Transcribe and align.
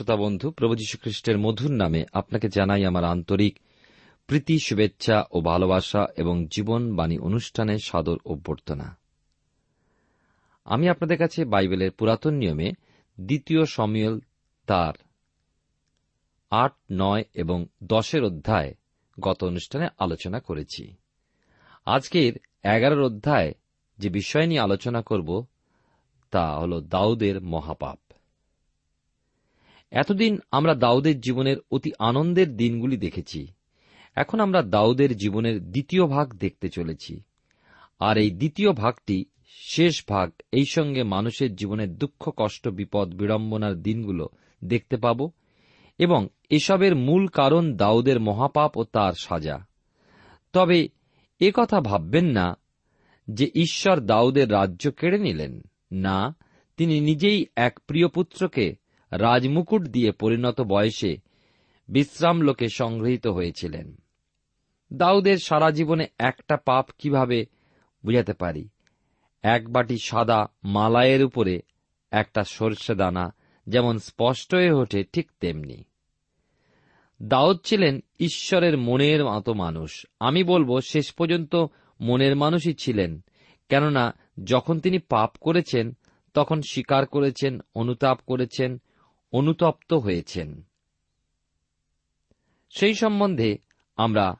শ্রোতা 0.00 0.16
বন্ধু, 0.16 0.50
প্রভু 0.50 0.74
খ্রিস্টের 1.00 1.38
মধুর 1.38 1.70
নামে 1.70 2.04
আপনাকে 2.12 2.48
জানাই 2.48 2.84
আমার 2.84 3.04
আন্তরিক 3.04 3.58
প্রীতি, 4.26 4.58
শুভেচ্ছা 4.58 5.24
ও 5.30 5.40
ভালোবাসা 5.40 6.06
এবং 6.16 6.46
জীবন 6.46 6.96
বাণী 6.96 7.18
অনুষ্ঠানে 7.18 7.78
সাদর 7.78 8.18
অভ্যর্থনা। 8.24 8.98
আমি 10.64 10.88
আপনাদের 10.88 11.18
কাছে 11.18 11.44
বাইবেলের 11.44 11.90
পুরাতন 11.90 12.34
নিয়মে 12.34 12.72
দ্বিতীয় 13.20 13.64
সমীল 13.64 14.20
তার 14.66 14.92
আট, 16.50 16.72
নয় 16.92 17.24
এবং 17.34 17.66
দশের 17.84 18.24
অধ্যায় 18.24 18.74
গত 19.20 19.44
অনুষ্ঠানে 19.44 19.88
আলোচনা 19.98 20.40
করেছি। 20.40 20.94
আজকের 21.86 22.32
এগারোর 22.62 23.02
অধ্যায় 23.02 23.54
যে 23.98 24.08
বিষয় 24.08 24.46
নিয়ে 24.46 24.60
আলোচনা 24.60 25.02
করব 25.02 25.46
তা 26.30 26.56
হল 26.56 26.80
দাউদের 26.80 27.40
মহাপাপ। 27.40 28.09
এতদিন 29.90 30.40
আমরা 30.50 30.74
দাউদের 30.74 31.20
জীবনের 31.20 31.56
অতি 31.70 31.92
আনন্দের 31.98 32.56
দিনগুলি 32.56 32.96
দেখেছি। 32.96 33.46
এখন 34.14 34.40
আমরা 34.40 34.62
দাউদের 34.62 35.16
জীবনের 35.16 35.70
দ্বিতীয় 35.70 36.06
ভাগ 36.06 36.34
দেখতে 36.34 36.68
চলেছি। 36.68 37.20
আর 37.98 38.18
এই 38.18 38.30
দ্বিতীয় 38.30 38.72
ভাগটি 38.72 39.24
শেষ 39.46 40.04
ভাগ, 40.08 40.30
এই 40.52 40.64
সঙ্গে 40.64 41.02
মানুষের 41.02 41.54
জীবনের 41.54 41.94
দুঃখ, 41.94 42.30
কষ্ট, 42.36 42.68
বিপদ, 42.68 43.14
বিড়ম্বনার 43.14 43.82
দিনগুলো 43.82 44.28
দেখতে 44.64 44.96
পাব 44.96 45.30
এবং 45.98 46.28
এসবের 46.50 46.96
মূল 46.96 47.26
কারণ 47.26 47.76
দাউদের 47.76 48.20
মহাপাপ 48.20 48.76
ও 48.76 48.84
তার 48.84 49.12
সাজা। 49.12 49.66
তবে 50.52 50.88
কথা 51.54 51.80
ভাববেন 51.80 52.24
না 52.24 52.56
যে 53.30 53.50
ঈশ্বর 53.54 54.00
দাউদের 54.00 54.52
রাজ্য 54.52 54.90
কেড়ে 54.90 55.18
নিলেন। 55.18 55.62
না, 55.92 56.36
তিনি 56.76 57.00
নিজেই 57.00 57.46
এক 57.56 57.80
প্রিয় 57.86 58.08
পুত্রকে 58.08 58.79
রাজমুকুট 59.12 59.82
দিয়ে 59.82 60.12
পরিণত 60.12 60.60
বয়সে 60.60 61.16
বিশ্রাম 61.88 62.40
লোকে 62.40 62.68
সংগৃহীত 62.68 63.26
হয়েছিলেন। 63.26 63.96
দাউদের 64.92 65.36
সারা 65.36 65.70
জীবনে 65.70 66.06
একটা 66.18 66.56
পাপ 66.56 66.86
কীভাবে 66.98 67.46
বুঝাতে 68.04 68.32
পারি? 68.32 68.68
এক 69.42 69.72
বাটি 69.72 69.98
সাদা 69.98 70.46
মালায়ের 70.64 71.24
উপরে 71.24 71.62
একটা 72.10 72.44
সর্ষে 72.44 72.94
দানা 72.94 73.34
যেমন 73.66 73.98
স্পষ্ট 73.98 74.54
হয়ে 74.54 74.72
ওঠে 74.72 75.04
ঠিক 75.12 75.32
তেমনি। 75.40 75.84
দাউদ 77.22 77.58
ছিলেন 77.64 78.00
ঈশ্বরের 78.20 78.78
মনের 78.78 79.24
মতো 79.24 79.54
মানুষ। 79.54 80.06
আমি 80.20 80.44
বলব 80.44 80.80
শেষ 80.80 81.12
পর্যন্ত 81.12 81.66
মনের 82.00 82.36
মানুষই 82.36 82.74
ছিলেন, 82.74 83.20
কেননা 83.68 84.18
যখন 84.44 84.80
তিনি 84.80 84.98
পাপ 84.98 85.30
করেছেন, 85.40 85.96
তখন 86.34 86.60
স্বীকার 86.70 87.06
করেছেন, 87.06 87.60
অনুতাপ 87.74 88.18
করেছেন 88.26 88.80
অনুতপ্ত 89.32 89.92
হয়েছেন। 89.92 90.62
সেই 92.70 92.94
সম্বন্ধে 92.94 93.58
আমরা 93.96 94.34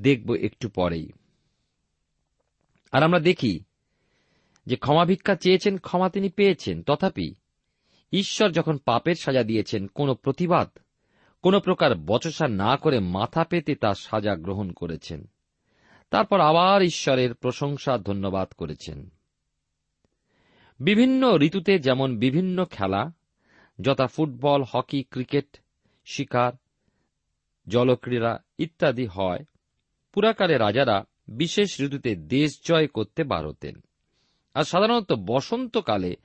দেখব 0.00 0.34
একটু 0.34 0.68
পরেই। 0.68 1.10
আর 2.92 3.02
আমরা 3.02 3.20
দেখি 3.20 3.60
যে 4.66 4.76
ক্ষমা 4.76 5.04
ভিক্ষা 5.04 5.34
চেয়েছেন, 5.34 5.78
ক্ষমা 5.78 6.10
তিনি 6.10 6.28
পেয়েছেন। 6.28 6.82
তথাপি 6.82 7.34
ঈশ্বর 8.12 8.50
যখন 8.50 8.78
পাপের 8.78 9.14
সাজা 9.14 9.42
দিয়েছেন, 9.42 9.86
কোনো 9.86 10.14
প্রতিবাদ, 10.14 10.78
কোন 11.42 11.60
প্রকার 11.60 11.94
বচসা 11.94 12.48
না 12.48 12.76
করে 12.76 13.00
মাথা 13.00 13.44
পেতে 13.44 13.74
তার 13.74 13.94
সাজা 13.94 14.36
গ্রহণ 14.36 14.72
করেছেন। 14.72 15.30
তারপর 16.10 16.40
আবার 16.40 16.82
ঈশ্বরের 16.82 17.34
প্রশংসা, 17.34 17.98
ধন্যবাদ 17.98 18.48
করেছেন। 18.52 19.10
বিভিন্ন 20.80 21.38
ঋতুতে 21.40 21.78
যেমন 21.78 22.18
বিভিন্ন 22.18 22.64
খেলা 22.64 23.12
যথা 23.80 24.06
ফুটবল, 24.06 24.64
হকি, 24.70 25.02
ক্রিকেট, 25.02 25.56
শিকার, 26.04 26.52
জলক্রীড়া 27.68 28.38
ইত্যাদি 28.58 29.06
হয়। 29.06 29.44
পুরাকালে 30.12 30.58
রাজারা 30.58 31.04
বিশেষ 31.28 31.80
ঋতুতে 31.80 32.14
দেশ 32.14 32.60
জয় 32.64 32.86
করতে 32.86 33.24
বার 33.24 33.48
হতেন 33.48 33.74
আর 34.54 34.64
সাধারণত 34.64 35.12
বসন্তকালে 35.12 36.16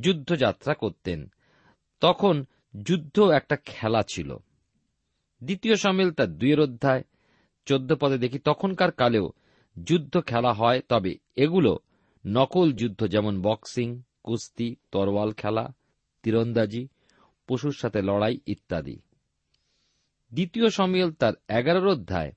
যুদ্ধযাত্রা 0.00 0.74
করতেন। 0.74 1.32
তখন 2.00 2.44
যুদ্ধ 2.82 3.20
একটা 3.20 3.56
খেলা 3.64 4.02
ছিল। 4.02 4.36
দ্বিতীয় 5.44 5.76
সামিল 5.76 6.10
তার 6.10 6.38
দুইয়ের 6.38 6.60
অধ্যায়, 6.60 7.02
চোদ্দ 7.66 7.94
পদে 7.94 8.18
দেখি 8.18 8.38
তখনকার 8.38 8.92
কালেও 8.92 9.32
যুদ্ধ 9.84 10.20
খেলা 10.26 10.52
হয়, 10.52 10.80
তবে 10.80 11.14
এগুলো 11.36 11.78
নকল 12.26 12.72
যুদ্ধ 12.72 13.06
যেমন 13.06 13.42
বক্সিং, 13.42 14.02
কুস্তি, 14.22 14.76
তরোয়াল 14.90 15.32
খেলা, 15.32 15.74
তীরন্দাজি 16.22 16.88
পশুর 17.52 17.72
সাথে 17.72 18.02
লড়াই 18.02 18.38
ইত্যাদি। 18.46 19.02
দ্বিতীয় 20.32 20.68
সমিয়েল 20.70 21.12
তার 21.12 21.32
এগারোর 21.48 21.88
অধ্যায়। 21.88 22.32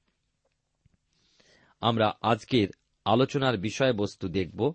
আমরা 1.81 2.13
আজকের 2.21 2.67
আলোচনার 3.05 3.57
বিষয়বস্তু 3.57 4.27
দেখব 4.27 4.73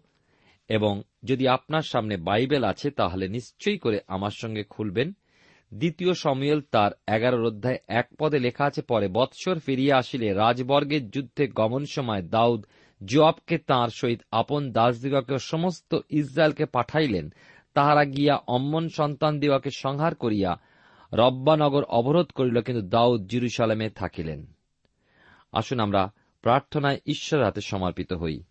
এবং 0.68 1.02
যদি 1.24 1.48
আপনার 1.48 1.82
সামনে 1.82 2.16
বাইবেল 2.16 2.64
আছে, 2.64 2.90
তাহলে 2.90 3.28
নিশ্চয়ই 3.28 3.78
করে 3.78 4.00
আমার 4.08 4.30
সঙ্গে 4.30 4.64
খুলবেন। 4.64 5.12
দ্বিতীয় 5.74 6.14
সমিয়েল 6.14 6.60
তার 6.60 6.90
এগারোর 7.06 7.46
অধ্যায় 7.46 7.78
এক 7.88 8.08
পদে 8.18 8.38
লেখা 8.38 8.64
আছে, 8.64 8.82
পরে 8.82 9.08
বৎসর 9.08 9.58
ফিরিয়া 9.58 9.98
আসিলে 9.98 10.32
রাজবর্গের 10.32 11.10
যুদ্ধে 11.10 11.48
গমন 11.48 11.84
সময় 11.90 12.22
দাউদ 12.22 12.66
জোয়াবকে 13.04 13.58
তাঁর 13.58 13.90
সহিত 13.90 14.20
আপন 14.32 14.72
দাসদিগকে 14.72 15.38
সমস্ত 15.38 15.96
ইসরায়েলকে 16.10 16.66
পাঠাইলেন। 16.66 17.32
তাহারা 17.74 18.04
গিয়া 18.04 18.36
অম্মন 18.46 18.88
সন্তান 18.88 19.40
দিগকে 19.40 19.70
সংহার 19.76 20.14
করিয়া 20.14 20.60
রব্বানগর 21.12 21.84
অবরোধ 21.84 22.26
করিল, 22.26 22.60
কিন্তু 22.60 22.86
দাউদ 22.86 23.26
জিরুসালামে 23.26 23.90
থাকিলেন। 23.90 24.46
আসুন 25.52 25.80
আমরা 25.80 26.12
প্রার্থনায় 26.42 26.98
ঈশ্বর 27.06 27.44
হাতে 27.44 27.60
সমর্পিত 27.60 28.12
হই। 28.12 28.42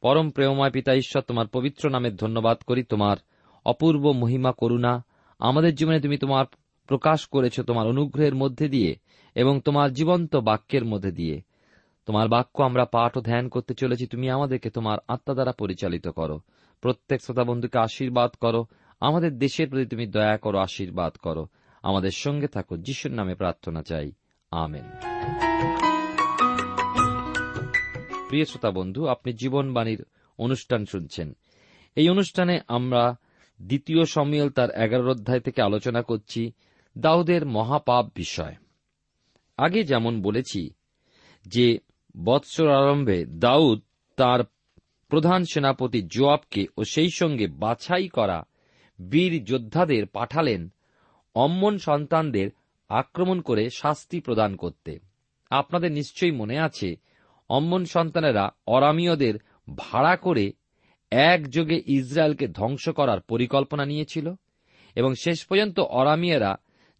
পরম 0.00 0.30
প্রেমময় 0.30 0.70
পিতা 0.70 0.94
ঈশ্বর, 0.94 1.22
তোমার 1.22 1.46
পবিত্র 1.46 1.90
নামের 1.90 2.16
ধন্যবাদ 2.16 2.58
করি, 2.58 2.82
তোমার 2.82 3.16
অপূর্ব 3.64 4.12
মহিমা, 4.12 4.52
করুণা। 4.52 5.04
আমাদের 5.38 5.74
জীবনে 5.74 6.00
তুমি 6.00 6.18
তোমার 6.18 6.46
প্রকাশ 6.86 7.26
করেছ 7.26 7.60
তোমার 7.60 7.86
অনুগ্রহের 7.86 8.34
মধ্যে 8.34 8.68
দিয়ে 8.68 8.96
এবং 9.34 9.60
তোমার 9.60 9.92
জীবন্ত 9.92 10.36
বাক্যের 10.36 10.84
মধ্যে 10.84 11.12
দিয়ে। 11.12 11.42
তোমার 12.06 12.28
বাক্য 12.28 12.62
আমরা 12.62 12.84
পাঠ 12.84 13.16
ও 13.16 13.20
ধ্যান 13.20 13.48
করতে 13.48 13.74
চলেছি, 13.74 14.06
তুমি 14.06 14.30
আমাদেরকে 14.30 14.70
তোমার 14.70 14.98
আত্মা 15.08 15.34
দ্বারা 15.34 15.52
পরিচালিত 15.52 16.08
করো। 16.08 16.40
প্রত্যেক 16.80 17.22
শ্রোতা 17.22 17.44
বন্ধুকে 17.44 17.78
আশীর্বাদ 17.78 18.30
করো। 18.30 18.66
আমাদের 19.00 19.38
দেশের 19.38 19.68
প্রতি 19.68 19.86
তুমি 19.86 20.06
দয়া 20.06 20.36
করো, 20.36 20.58
আশীর্বাদ 20.58 21.16
করো। 21.16 21.46
আমাদের 21.82 22.10
সঙ্গে 22.10 22.46
থাকো, 22.46 22.76
যিশুর 22.76 23.12
নামে 23.12 23.34
প্রার্থনা 23.34 23.82
চাই। 23.82 24.12
আমেন। 24.50 24.84
প্রিয় 28.28 28.44
শ্রোতা 28.44 28.70
বন্ধু, 28.70 29.06
আপনি 29.06 29.32
জীবনবাণীর 29.32 30.04
অনুষ্ঠান 30.38 30.84
শুনছেন। 30.84 31.36
এই 31.96 32.08
অনুষ্ঠানে 32.08 32.60
আমরা 32.68 33.16
দ্বিতীয় 33.62 34.04
সমিয়ল 34.04 34.50
তার 34.50 34.70
এগারো 34.70 35.10
অধ্যায় 35.10 35.40
থেকে 35.40 35.62
আলোচনা 35.62 36.02
করছি 36.02 36.52
দাউদের 36.98 37.46
মহাপাপ 37.46 38.06
বিষয়। 38.14 38.56
আগে 39.56 39.84
যেমন 39.84 40.22
বলেছি 40.22 40.70
যে 41.46 41.78
বৎসর 42.24 42.68
আরম্ভে 42.68 43.24
দাউদ 43.24 43.82
তার 44.16 44.40
প্রধান 45.08 45.44
সেনাপতি 45.44 46.02
জোয়াবকে 46.02 46.66
ও 46.76 46.84
সেই 46.84 47.10
সঙ্গে 47.10 47.46
বাছাই 47.46 48.08
করা 48.08 48.44
বীর 48.98 49.44
যোদ্ধাদের 49.44 50.06
পাঠালেন 50.06 50.68
অম্মন 51.34 51.78
সন্তানদের 51.78 52.50
আক্রমণ 52.88 53.40
করে 53.40 53.70
শাস্তি 53.70 54.20
প্রদান 54.20 54.56
করতে। 54.56 54.98
আপনাদের 55.50 55.92
নিশ্চয়ই 55.92 56.30
মনে 56.30 56.58
আছে, 56.58 56.96
অম্মন 57.48 57.84
সন্তানেরা 57.84 58.50
অরামীয়দের 58.66 59.34
ভাড়া 59.76 60.16
করে 60.16 60.52
একযোগে 61.10 61.82
ইসরায়েলকে 61.86 62.48
ধ্বংস 62.48 62.88
করার 62.88 63.20
পরিকল্পনা 63.20 63.84
নিয়েছিল 63.84 64.34
এবং 64.96 65.14
শেষ 65.14 65.44
পর্যন্ত 65.44 65.80
অরামিয়েরা 65.80 66.56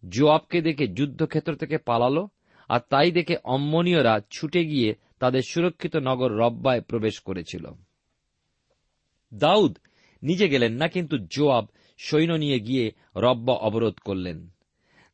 জোয়াবকে 0.09 0.61
দেখে 0.61 0.87
যুদ্ধক্ষেত্র 0.87 1.55
থেকে 1.55 1.77
পালালো 1.77 2.27
আর 2.69 2.79
তাই 2.89 3.11
দেখে 3.11 3.35
অম্মনীয়রা 3.43 4.21
ছুটে 4.31 4.65
গিয়ে 4.65 4.95
তাদের 5.19 5.41
সুরক্ষিত 5.41 5.95
নগর 5.95 6.31
রব্বায় 6.31 6.81
প্রবেশ 6.81 7.19
করেছিল। 7.19 7.65
দাউদ 9.33 9.77
নিজে 10.23 10.49
গেলেন 10.49 10.73
না, 10.73 10.87
কিন্তু 10.87 11.17
জোয়াব 11.17 11.65
সৈন্য 11.97 12.33
নিয়ে 12.33 12.59
গিয়ে 12.59 12.91
রব্বা 13.15 13.53
অবরোধ 13.53 13.93
করলেন। 13.93 14.49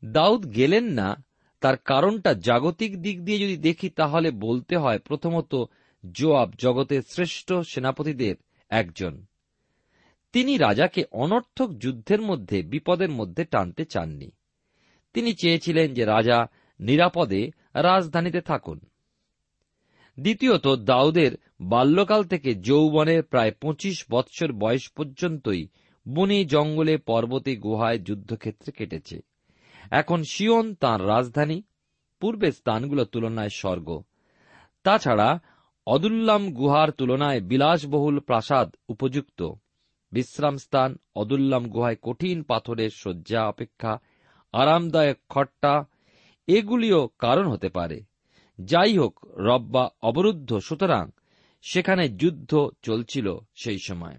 দাউদ 0.05 0.55
গেলেন 0.55 0.83
না, 0.83 1.23
তার 1.61 1.77
কারণটা 1.77 2.33
জাগতিক 2.33 3.01
দিক 3.01 3.23
দিয়ে 3.23 3.39
যদি 3.39 3.57
দেখি, 3.57 3.89
তাহলে 3.89 4.31
বলতে 4.31 4.77
হয় 4.77 4.99
প্রথমত 4.99 5.55
জোয়াব 6.11 6.51
জগতের 6.57 7.01
শ্রেষ্ঠ 7.01 7.53
সেনাপতিদের 7.53 8.35
একজন। 8.69 9.25
তিনি 10.33 10.57
রাজাকে 10.57 11.03
অনর্থক 11.11 11.69
যুদ্ধের 11.73 12.21
মধ্যে, 12.21 12.61
বিপদের 12.61 13.09
মধ্যে 13.09 13.45
টানতে 13.45 13.85
চাননি। 13.85 14.31
তিনি 15.13 15.33
চেয়েছিলেন 15.33 15.93
যে 15.93 16.05
রাজা 16.05 16.47
নিরাপদে 16.79 17.51
রাজধানীতে 17.73 18.41
থাকুন। 18.41 18.79
দ্বিতীয়ত, 20.19 20.67
দাউদের 20.67 21.31
বাল্যকাল 21.61 22.23
থেকে 22.23 22.55
যৌবনের 22.55 23.23
প্রায় 23.23 23.51
পঁচিশ 23.51 24.05
বৎসর 24.09 24.51
বয়স 24.51 24.91
পর্যন্তই 24.95 25.67
বনে 26.07 26.45
জঙ্গলে 26.45 26.97
পর্বতে 26.97 27.55
গুহায় 27.55 27.99
যুদ্ধক্ষেত্রে 27.99 28.71
কেটেছে। 28.71 29.19
এখন 29.91 30.23
শিওন 30.23 30.75
তাঁর 30.75 31.07
রাজধানী, 31.07 31.63
পূর্বের 32.19 32.51
স্থানগুলোর 32.51 33.05
তুলনায় 33.05 33.49
স্বর্গ। 33.49 34.03
তাছাড়া, 34.83 35.39
অদুল্লাম 35.87 36.51
গুহার 36.51 36.91
তুলনায় 36.91 37.41
বিলাসবহুল 37.41 38.19
প্রাসাদ 38.19 38.75
উপযুক্ত। 38.87 39.51
বিশ্রামস্থান 40.11 40.95
অদুল্লাম 41.15 41.67
গুহায় 41.67 41.95
কঠিন 42.01 42.43
পাথরের 42.43 42.89
শয্যা 42.93 43.47
অপেক্ষা, 43.47 43.97
আরামদায়ক 44.53 45.17
খট্টা, 45.29 45.85
এগুলিও 46.47 47.09
কারণ 47.19 47.47
হতে 47.47 47.69
পারে। 47.69 48.01
যাই 48.59 48.97
হোক 48.97 49.19
রব্বা 49.37 49.89
অবরুদ্ধ, 50.01 50.57
সুতরাং 50.57 51.09
সেখানে 51.61 52.09
যুদ্ধ 52.09 52.69
চলছিল 52.81 53.37
সেই 53.55 53.79
সময়। 53.79 54.15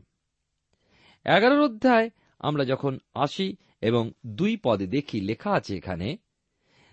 এগারোর 1.24 1.60
অধ্যায় 1.60 2.10
আমরা 2.38 2.64
যখন 2.64 2.98
আসি 3.14 3.56
এবং 3.80 4.12
দুই 4.26 4.56
পদে 4.56 4.86
দেখি, 4.86 5.20
লেখা 5.20 5.50
আছে 5.50 5.76
এখানে 5.76 6.16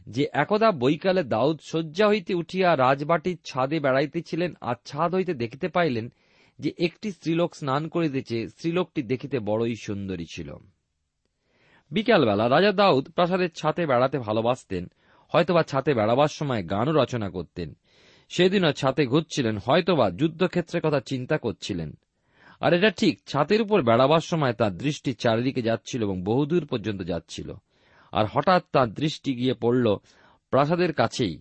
যে, 0.08 0.28
একদা 0.34 0.72
বৈকালে 0.72 1.24
দাউদ 1.24 1.60
শয্যা 1.62 2.08
হইতে 2.08 2.34
উঠিয়া 2.34 2.78
রাজবাটির 2.78 3.38
ছাদে 3.46 3.80
বেড়াইতেছিলেন 3.80 4.54
আর 4.62 4.76
ছাদ 4.86 5.16
হইতে 5.16 5.34
দেখিতে 5.34 5.68
পাইলেন 5.68 6.14
যে, 6.60 6.74
একটি 6.78 7.12
স্ত্রীলোক 7.12 7.56
স্নান 7.56 7.88
করিতেছে। 7.88 8.50
স্ত্রীলোকটি 8.50 9.04
দেখিতে 9.04 9.40
বড়ই 9.40 9.76
সুন্দরী 9.76 10.26
ছিল। 10.30 10.54
বিকালবেলা 11.92 12.50
রাজা 12.50 12.72
দাউদ 12.72 13.12
প্রাসাদের 13.12 13.52
ছাতে 13.52 13.86
বেড়াতে 13.86 14.20
ভালোবাসতেন। 14.20 14.92
হয়তোবা 15.34 15.64
ছাতে 15.64 15.94
বেড়াবার 15.94 16.28
সময় 16.28 16.64
গানও 16.64 16.92
রচনা 16.92 17.30
করতেন। 17.30 17.70
সেদিনও 18.30 18.72
ছাতে 18.72 19.06
ঘুরছিলেন, 19.06 19.56
হয়তোবা 19.58 20.12
যুদ্ধক্ষেত্রের 20.12 20.82
কথা 20.82 21.00
চিন্তা 21.00 21.38
করছিলেন। 21.38 21.90
আর 22.62 22.74
এটা 22.74 22.90
ঠিক, 22.90 23.20
ছাতের 23.28 23.62
উপর 23.62 23.82
বেড়াবার 23.82 24.20
সময় 24.20 24.54
তার 24.54 24.78
দৃষ্টি 24.78 25.14
চারিদিকে 25.14 25.62
যাচ্ছিল 25.62 26.04
এবং 26.04 26.24
বহুদূর 26.24 26.66
পর্যন্ত 26.66 27.02
যাচ্ছিল। 27.02 27.50
আর 28.14 28.26
হঠাৎ 28.34 28.64
তার 28.72 28.90
দৃষ্টি 28.94 29.32
গিয়ে 29.34 29.54
পড়ল 29.54 29.96
প্রাসাদের 30.50 30.94
কাছেই, 30.94 31.36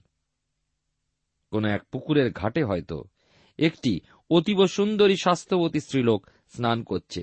কোন 1.53 1.65
এক 1.65 1.83
পুকুরের 1.93 2.29
ঘাটে 2.33 2.65
হয়তো। 2.65 2.99
একটি 3.59 4.01
অতীব 4.31 4.67
সুন্দরী 4.67 5.17
স্বাস্থ্যবতী 5.17 5.81
স্ত্রীলোক 5.81 6.21
স্নান 6.49 6.83
করছে। 6.83 7.23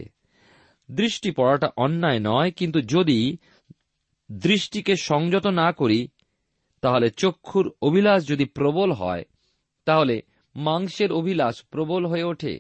দৃষ্টি 0.92 1.32
পড়াটা 1.32 1.70
অন্যায় 1.78 2.20
নয়, 2.20 2.52
কিন্তু 2.52 2.80
যদি 2.82 3.38
দৃষ্টিকে 4.32 4.96
সংযত 4.96 5.48
না 5.48 5.72
করি 5.72 6.08
তাহলে 6.82 7.10
চক্ষুর 7.10 7.74
অভিলাষ 7.82 8.28
যদি 8.28 8.46
প্রবল 8.46 8.92
হয়, 8.92 9.26
তাহলে 9.86 10.22
মাংসের 10.56 11.12
অভিলাষ 11.12 11.64
প্রবল 11.64 12.06
হয়ে 12.06 12.24
ওঠে, 12.24 12.60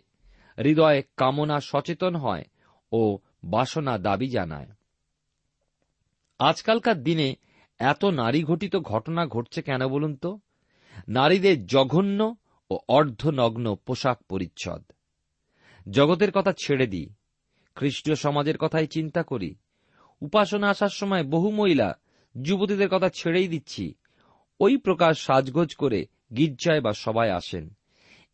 হৃদয় 0.58 1.04
কামনা 1.18 1.60
সচেতন 1.60 2.16
হয় 2.16 2.44
ও 2.92 3.20
বাসনা 3.44 3.98
দাবি 3.98 4.30
জানায়। 4.30 4.68
আজকালকার 6.40 7.04
দিনে 7.04 7.36
এত 7.80 8.06
নারী 8.06 8.44
ঘটিত 8.44 8.76
ঘটনা 8.76 9.26
ঘটছে 9.26 9.62
কেন 9.62 9.88
বলুন 9.88 10.16
তো? 10.16 10.40
নারীদের 11.08 11.66
জঘন্য 11.66 12.36
ও 12.72 12.80
অর্ধনগ্ন 12.88 13.76
পোশাক 13.76 14.24
পরিচ্ছদ। 14.24 14.84
জগতের 15.90 16.32
কথা 16.32 16.54
ছেড়ে 16.64 16.88
দিই, 16.88 17.10
খ্রিস্টীয় 17.76 18.16
সমাজের 18.16 18.58
কথাই 18.58 18.88
চিন্তা 18.88 19.24
করি, 19.24 19.56
উপাসনা 20.22 20.70
আসার 20.70 20.90
সময় 20.94 21.24
বহু 21.24 21.52
মহিলা 21.52 22.00
যুবতীদের 22.42 22.90
কথা 22.90 23.10
ছেড়েই 23.10 23.48
দিচ্ছি 23.48 23.96
ওই 24.60 24.78
প্রকার 24.78 25.14
সাজগোজ 25.14 25.76
করে 25.76 26.06
গির্জায় 26.38 26.82
বা 26.82 26.94
সবাই 26.94 27.32
আসেন। 27.32 27.78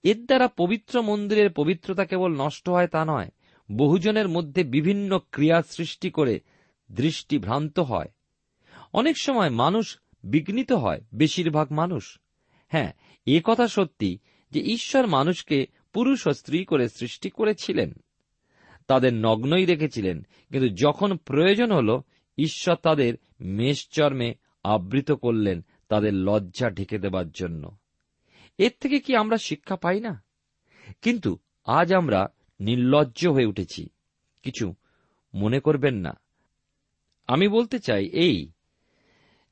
এর 0.03 0.25
দ্বারা 0.25 0.47
পবিত্র 0.47 1.01
মন্দিরের 1.01 1.49
পবিত্রতা 1.51 2.05
কেবল 2.05 2.41
নষ্ট 2.41 2.69
হয় 2.69 2.87
তা 2.87 3.05
নয়, 3.05 3.31
বহুজনের 3.71 4.29
মধ্যে 4.29 4.63
বিভিন্ন 4.63 5.19
ক্রিয়া 5.31 5.61
সৃষ্টি 5.61 6.09
করে 6.09 6.39
দৃষ্টি 6.91 7.37
ভ্রান্ত 7.37 7.79
হয়। 7.79 8.07
অনেক 8.93 9.17
সময় 9.17 9.49
মানুষ 9.49 9.99
বিঘ্নিত 10.23 10.71
হয়, 10.71 11.01
বেশিরভাগ 11.13 11.71
মানুষ। 11.71 12.19
হ্যাঁ 12.67 12.93
এ 13.25 13.41
কথা 13.43 13.67
সত্যি 13.67 14.17
যে 14.51 14.61
ঈশ্বর 14.61 15.07
মানুষকে 15.07 15.67
পুরুষ 15.93 16.27
ও 16.27 16.33
স্ত্রী 16.33 16.65
করে 16.65 16.89
সৃষ্টি 16.89 17.29
করেছিলেন। 17.29 17.93
তাদের 18.87 19.13
নগ্নই 19.13 19.65
রেখেছিলেন, 19.65 20.25
কিন্তু 20.51 20.69
যখন 20.69 21.17
প্রয়োজন 21.17 21.71
হল, 21.71 22.01
ঈশ্বর 22.37 22.75
তাদের 22.75 23.13
মেষচর্মে 23.41 24.33
আবৃত 24.63 25.11
করলেন 25.11 25.65
তাদের 25.87 26.13
লজ্জা 26.13 26.69
ঢেকে 26.69 26.97
দেবার 26.97 27.31
জন্য। 27.31 27.77
এর 28.57 28.71
থেকে 28.79 28.99
কি 28.99 29.15
আমরা 29.15 29.37
শিক্ষা 29.37 29.75
পাই 29.75 29.99
না? 29.99 30.23
কিন্তু 31.01 31.37
আজ 31.65 31.93
আমরা 31.93 32.27
নির্লজ্জ 32.59 33.27
হয়ে 33.27 33.45
উঠেছি। 33.45 33.89
কিছু 34.41 34.73
মনে 35.33 35.59
করবেন 35.59 35.95
না। 35.95 36.19
আমি 37.27 37.47
বলতে 37.47 37.79
চাই 37.79 38.05
এই 38.05 38.51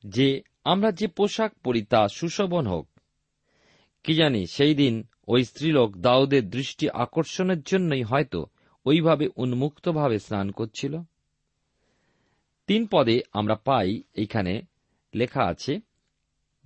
যে 0.06 0.42
আমরা 0.64 0.92
যে 0.92 1.06
পোশাক 1.06 1.54
পরি 1.54 1.82
তা 1.82 2.08
সুশোভন 2.08 2.66
হোক। 2.66 2.88
কি 4.04 4.14
জানি 4.14 4.46
সেই 4.46 4.74
দিন 4.74 5.06
ওই 5.28 5.44
স্ত্রীলোক 5.44 5.96
দাউদের 5.96 6.50
দৃষ্টি 6.50 6.90
আকর্ষণের 6.90 7.62
জন্যই 7.62 8.02
হয়তো 8.02 8.46
ওইভাবে 8.84 9.28
উন্মুক্তভাবে 9.36 10.18
স্নান 10.18 10.50
করছিল। 10.50 11.02
তিন 12.66 12.86
পদে 12.86 13.20
আমরা 13.32 13.54
পাই 13.54 14.02
এইখানে 14.14 14.62
লেখা 15.14 15.44
আছে 15.44 15.80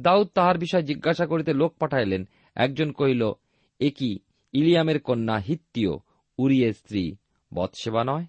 দাউদ 0.01 0.29
তাহার 0.35 0.59
বিষয় 0.59 0.83
জিজ্ঞাসা 0.83 1.27
করিতে 1.27 1.53
লোক 1.53 1.77
পাঠাইলেন। 1.79 2.29
একজন 2.55 2.93
কহিল, 2.93 3.33
এ 3.79 3.91
কি, 3.91 4.19
ইলিয়ামের 4.53 5.01
কন্যা 5.01 5.37
হিত্তীয় 5.37 5.91
উরিয়ের 6.39 6.73
স্ত্রী, 6.73 7.17
বৎসেবা 7.55 8.05
নয়? 8.05 8.27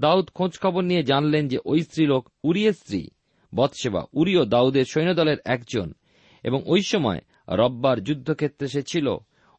দাউদ 0.00 0.30
খোঁজ 0.34 0.58
খবর 0.58 0.84
নিয়ে 0.84 1.02
জানলেন 1.02 1.48
যে 1.48 1.58
ওই 1.64 1.82
স্ত্রীলোক 1.82 2.28
উরিয়ের 2.44 2.72
স্ত্রী, 2.72 3.08
বৎসেবা 3.54 4.04
উরিও 4.12 4.44
দাউদের 4.44 4.84
সৈন্যদলের 4.84 5.36
একজন। 5.44 5.92
এবং 6.44 6.62
ওই 6.66 6.82
সময় 6.82 7.18
রব্বার 7.48 8.02
যুদ্ধক্ষেত্রে 8.02 8.68
সে 8.68 8.82
ছিল, 8.82 9.08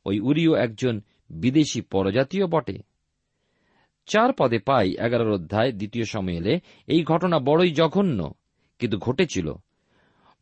ওই 0.05 0.19
উরিও 0.19 0.55
একজন 0.55 1.01
বিদেশি 1.29 1.81
পরজাতীয় 1.81 2.47
বটে। 2.47 2.77
চার 4.05 4.33
পদে 4.33 4.59
পাই 4.59 4.91
এগারোর 4.91 5.31
অধ্যায় 5.31 5.71
দ্বিতীয় 5.71 6.05
সময় 6.05 6.33
এলে 6.33 6.59
এই 6.87 7.03
ঘটনা 7.03 7.39
বড়ই 7.39 7.71
জঘন্য, 7.71 8.31
কিন্তু 8.79 8.97
ঘটেছিল। 8.97 9.53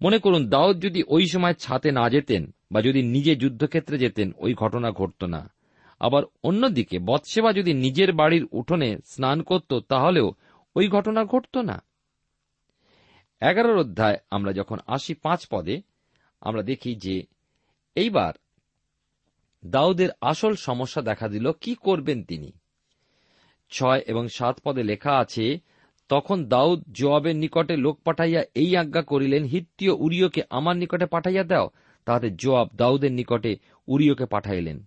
মনে 0.01 0.20
করুন, 0.20 0.50
দাউদ 0.50 0.84
যদি 0.84 1.03
ওই 1.08 1.27
সময় 1.27 1.53
ছাতে 1.53 1.91
না 1.91 2.10
যেতেন 2.10 2.53
বা 2.72 2.82
যদি 2.82 3.01
নিজে 3.01 3.36
যুদ্ধক্ষেত্রে 3.36 3.98
যেতেন, 3.98 4.32
ওই 4.38 4.53
ঘটনা 4.53 4.91
ঘটত 4.91 5.24
না। 5.24 5.50
আবার 6.00 6.24
অন্যদিকে, 6.44 7.00
বৎসেবা 7.00 7.53
যদি 7.53 7.74
নিজের 7.74 8.13
বাড়ির 8.13 8.48
উঠোনে 8.51 8.98
স্নান 9.06 9.41
করত, 9.41 9.74
তাহলেও 9.74 10.32
ওই 10.75 10.88
ঘটনা 10.88 11.25
ঘটত 11.25 11.58
না। 11.58 11.84
এগারোর 13.41 13.77
অধ্যায়, 13.77 14.18
আমরা 14.32 14.53
যখন 14.53 14.77
আসি 14.88 15.13
পাঁচ 15.13 15.48
পদে, 15.48 15.82
আমরা 16.41 16.63
দেখি 16.63 16.96
যে, 16.96 17.24
এইবার 17.96 18.34
দাউদের 19.65 20.10
আসল 20.22 20.56
সমস্যা 20.56 21.01
দেখা 21.01 21.27
দিল, 21.27 21.51
কি 21.51 21.75
করবেন 21.75 22.24
তিনি? 22.24 22.51
ছয় 23.70 24.00
এবং 24.00 24.27
সাত 24.27 24.60
পদে 24.63 24.84
লেখা 24.84 25.18
আছে 25.18 25.60
তখন 26.09 26.45
দাউদ 26.45 26.83
জোয়াবের 26.91 27.35
নিকটে 27.35 27.77
লোক 27.77 28.01
পাঠাইয়া 28.01 28.43
এই 28.55 28.77
আজ্ঞা 28.77 29.01
করিলেন, 29.01 29.43
হিত্তীয় 29.43 29.91
উরিয়কে 29.91 30.41
আমার 30.49 30.75
নিকটে 30.77 31.05
পাঠাইয়া 31.05 31.43
দাও। 31.43 31.69
তাহাতে 32.05 32.29
জোয়াব 32.29 32.67
দাউদের 32.75 33.11
নিকটে 33.11 33.57
উরিয়কে 33.87 34.25
পাঠাইলেন। 34.25 34.83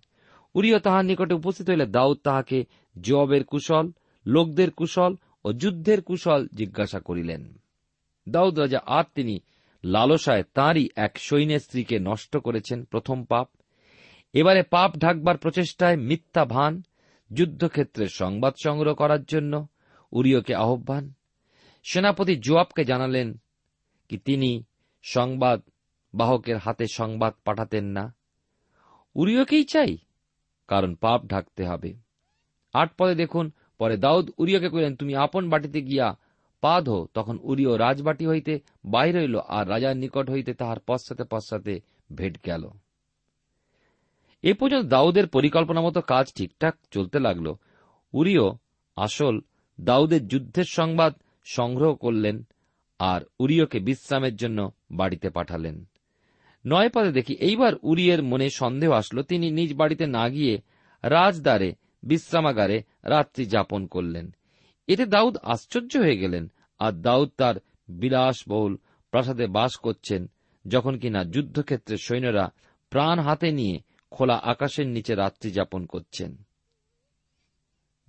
উরিয় 0.55 0.79
তাহার 0.79 1.05
নিকটে 1.05 1.33
উপস্থিত 1.33 1.69
হইলে 1.69 1.85
দাউদ 1.85 2.17
তাহাকে 2.23 2.65
জোয়াবের 3.01 3.43
কুশল, 3.43 3.91
লোকদের 4.25 4.71
কুশল 4.71 5.15
ও 5.45 5.53
যুদ্ধের 5.53 6.01
কুশল 6.01 6.47
জিজ্ঞাসা 6.53 6.99
করিলেন। 6.99 7.53
দাউদ 8.29 8.59
রাজা 8.59 8.79
আর 8.85 9.03
তিনি 9.15 9.39
লালসায় 9.83 10.43
তাঁরই 10.53 10.89
এক 10.95 11.17
সৈন্যের 11.17 11.59
স্ত্রীকে 11.59 11.99
নষ্ট 11.99 12.37
করেছেন, 12.37 12.83
প্রথম 12.83 13.23
পাপ। 13.23 13.49
এবারে 14.33 14.63
পাপ 14.63 14.97
ঢাকবার 14.97 15.37
প্রচেষ্টায় 15.37 15.97
মিথ্যা 15.97 16.45
ভান, 16.45 16.81
যুদ্ধক্ষেত্রের 17.33 18.07
সংবাদ 18.07 18.53
সংগ্রহ 18.63 18.93
করার 18.93 19.23
জন্য 19.23 19.67
উরিয়কে 20.13 20.53
আহ্বান। 20.55 21.03
সেনাপতি 21.85 22.33
জোয়াবকে 22.35 22.83
জানালেন 22.85 23.29
কি 24.09 24.15
তিনি 24.17 24.51
সংবাদ 25.05 25.59
বাহকের 26.13 26.57
হাতে 26.57 26.85
সংবাদ 26.93 27.33
পাঠাতেন 27.45 27.85
না। 27.87 28.05
উরিয়কেই 29.15 29.63
চাই, 29.63 29.91
কারণ 30.69 30.91
পাপ 30.95 31.19
ঢাকতে 31.27 31.63
হবে। 31.65 31.91
আট 32.73 32.89
পদে 32.97 33.15
দেখুন, 33.15 33.45
পরে 33.79 33.95
দাউদ 33.97 34.25
উরিয়কে 34.37 34.69
কইলেন 34.69 34.93
তুমি 34.95 35.13
আপন 35.15 35.43
বাটিতে 35.49 35.79
গিয়া 35.81 36.07
পা 36.63 36.75
ধো। 36.81 36.97
তখন 37.13 37.35
উরিয় 37.41 37.71
রাজবাটি 37.77 38.25
হইতে 38.27 38.53
বাহির 38.85 39.15
হইল 39.17 39.35
আর 39.47 39.63
রাজার 39.69 39.95
নিকট 39.97 40.25
হইতে 40.29 40.51
তাহার 40.53 40.79
পশ্চাতে 40.87 41.23
পশ্চাতে 41.23 41.73
ভেট 42.15 42.35
গেল। 42.45 42.63
এ 44.43 44.51
পর্যন্ত 44.53 44.85
দাউদের 44.89 45.25
পরিকল্পনা 45.27 45.81
মতো 45.81 45.99
কাজ 46.03 46.25
ঠিকঠাক 46.33 46.75
চলতে 46.91 47.17
লাগল। 47.19 47.47
উরিও 48.13 48.47
আসল 48.97 49.35
দাউদের 49.81 50.27
যুদ্ধের 50.27 50.63
সংবাদ 50.63 51.13
সংগ্রহ 51.43 51.95
করলেন 51.95 52.43
আর 52.99 53.21
উরিয়কে 53.39 53.79
বিশ্রামের 53.79 54.35
জন্য 54.35 54.71
বাড়িতে 54.91 55.29
পাঠালেন। 55.29 55.85
নয় 56.67 56.89
পদে 56.89 57.11
দেখি 57.11 57.33
এইবার 57.33 57.73
উরিয়ের 57.83 58.23
মনে 58.23 58.49
সন্দেহ 58.49 58.91
আসলো। 58.91 59.23
তিনি 59.23 59.51
নিজ 59.51 59.73
বাড়িতে 59.73 60.07
না 60.07 60.29
গিয়ে 60.29 60.61
রাজদ্বারে, 61.03 61.75
বিশ্রামাগারে 62.03 62.83
রাত্রি 63.03 63.45
যাপন 63.45 63.85
করলেন। 63.85 64.35
এতে 64.87 65.05
দাউদ 65.05 65.37
আশ্চর্য 65.37 65.97
হয়ে 65.97 66.17
গেলেন 66.17 66.51
আর 66.79 66.91
দাউদ 66.91 67.31
তার 67.37 67.55
বিলাসবহুল 67.89 68.77
প্রাসাদে 69.11 69.47
বাস 69.47 69.75
করছেন 69.75 70.29
যখন 70.67 70.97
কিনা 70.97 71.23
যুদ্ধক্ষেত্রে 71.23 71.97
সৈন্যরা 71.97 72.51
প্রাণ 72.89 73.19
হাতে 73.19 73.51
নিয়ে 73.51 73.79
খোলা 74.11 74.35
আকাশের 74.35 74.87
নিচে 74.87 75.15
রাত্রি 75.15 75.51
যাপন 75.51 75.85
করছেন। 75.85 76.43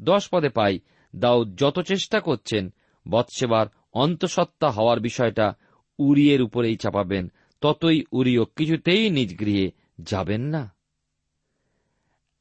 দশ 0.03 0.29
পদে 0.29 0.49
পাই 0.49 0.79
দাউদ 1.19 1.57
যত 1.57 1.81
চেষ্টা 1.81 2.21
করছেন, 2.21 2.73
বৎসেবার 3.09 3.67
অন্তঃসত্ত্বা 3.93 4.71
হওয়ার 4.71 5.01
বিষয়টা 5.01 5.55
উরিয়ের 5.99 6.43
উপরেই 6.43 6.77
চাপাবেন, 6.77 7.33
ততই 7.61 8.05
উরিও 8.13 8.45
কিছুতেই 8.45 9.11
নিজ 9.11 9.41
গৃহে 9.41 9.73
যাবেন 10.01 10.41
না। 10.41 10.75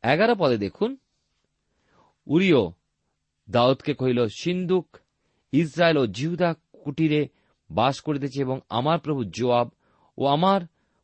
এগারো 0.04 0.36
পদে 0.36 0.58
দেখুন, 0.58 0.98
উরিও 2.28 2.74
দাউদকে 3.50 3.94
কহিল, 3.94 4.28
সিন্ধুক, 4.28 4.98
ইসরায়েল 5.54 5.98
ও 5.98 6.08
জিহুদা 6.08 6.56
কুটিরে 6.84 7.28
বাস 7.70 8.02
করিতেছে 8.02 8.42
এবং 8.42 8.60
আমার 8.70 9.00
প্রভু 9.00 9.24
জোয়াব 9.24 9.70
ও 10.18 10.26
আমার 10.26 10.62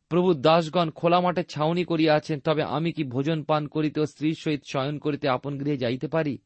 প্রভু 0.10 0.34
দাসগণ 0.34 0.90
খোলা 0.90 1.22
মাঠে 1.22 1.44
ছাউনি 1.44 1.84
করিয়া 1.86 2.16
আছেন, 2.16 2.40
তবে 2.40 2.64
আমি 2.64 2.92
কি 2.92 3.04
ভোজন 3.04 3.44
পান 3.44 3.68
করিতে 3.68 4.02
ও 4.02 4.06
স্ত্রীর 4.06 4.36
সহিত 4.40 4.62
শয়ন 4.72 5.00
করিতে 5.00 5.30
আপন 5.30 5.58
গৃহে 5.58 5.78
যাইতে 5.78 6.08
পারি? 6.08 6.38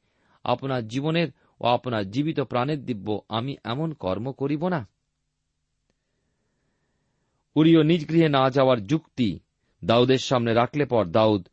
আপনার 0.45 0.81
জীবনের 0.87 1.29
ও 1.61 1.65
আপনার 1.67 2.03
জীবিত 2.09 2.39
প্রাণের 2.41 2.85
দিব্য 2.85 3.07
আমি 3.27 3.53
এমন 3.63 3.89
কর্ম 3.93 4.25
করিব 4.31 4.63
না। 4.69 4.81
উরিও 7.55 7.81
নিজ 7.83 8.01
গৃহে 8.09 8.29
না 8.29 8.43
যাওয়ার 8.49 8.79
যুক্তি 8.85 9.29
দাউদের 9.83 10.21
সামনে 10.29 10.51
রাখলে 10.53 10.85
পর 10.85 11.03
দাউদ 11.05 11.43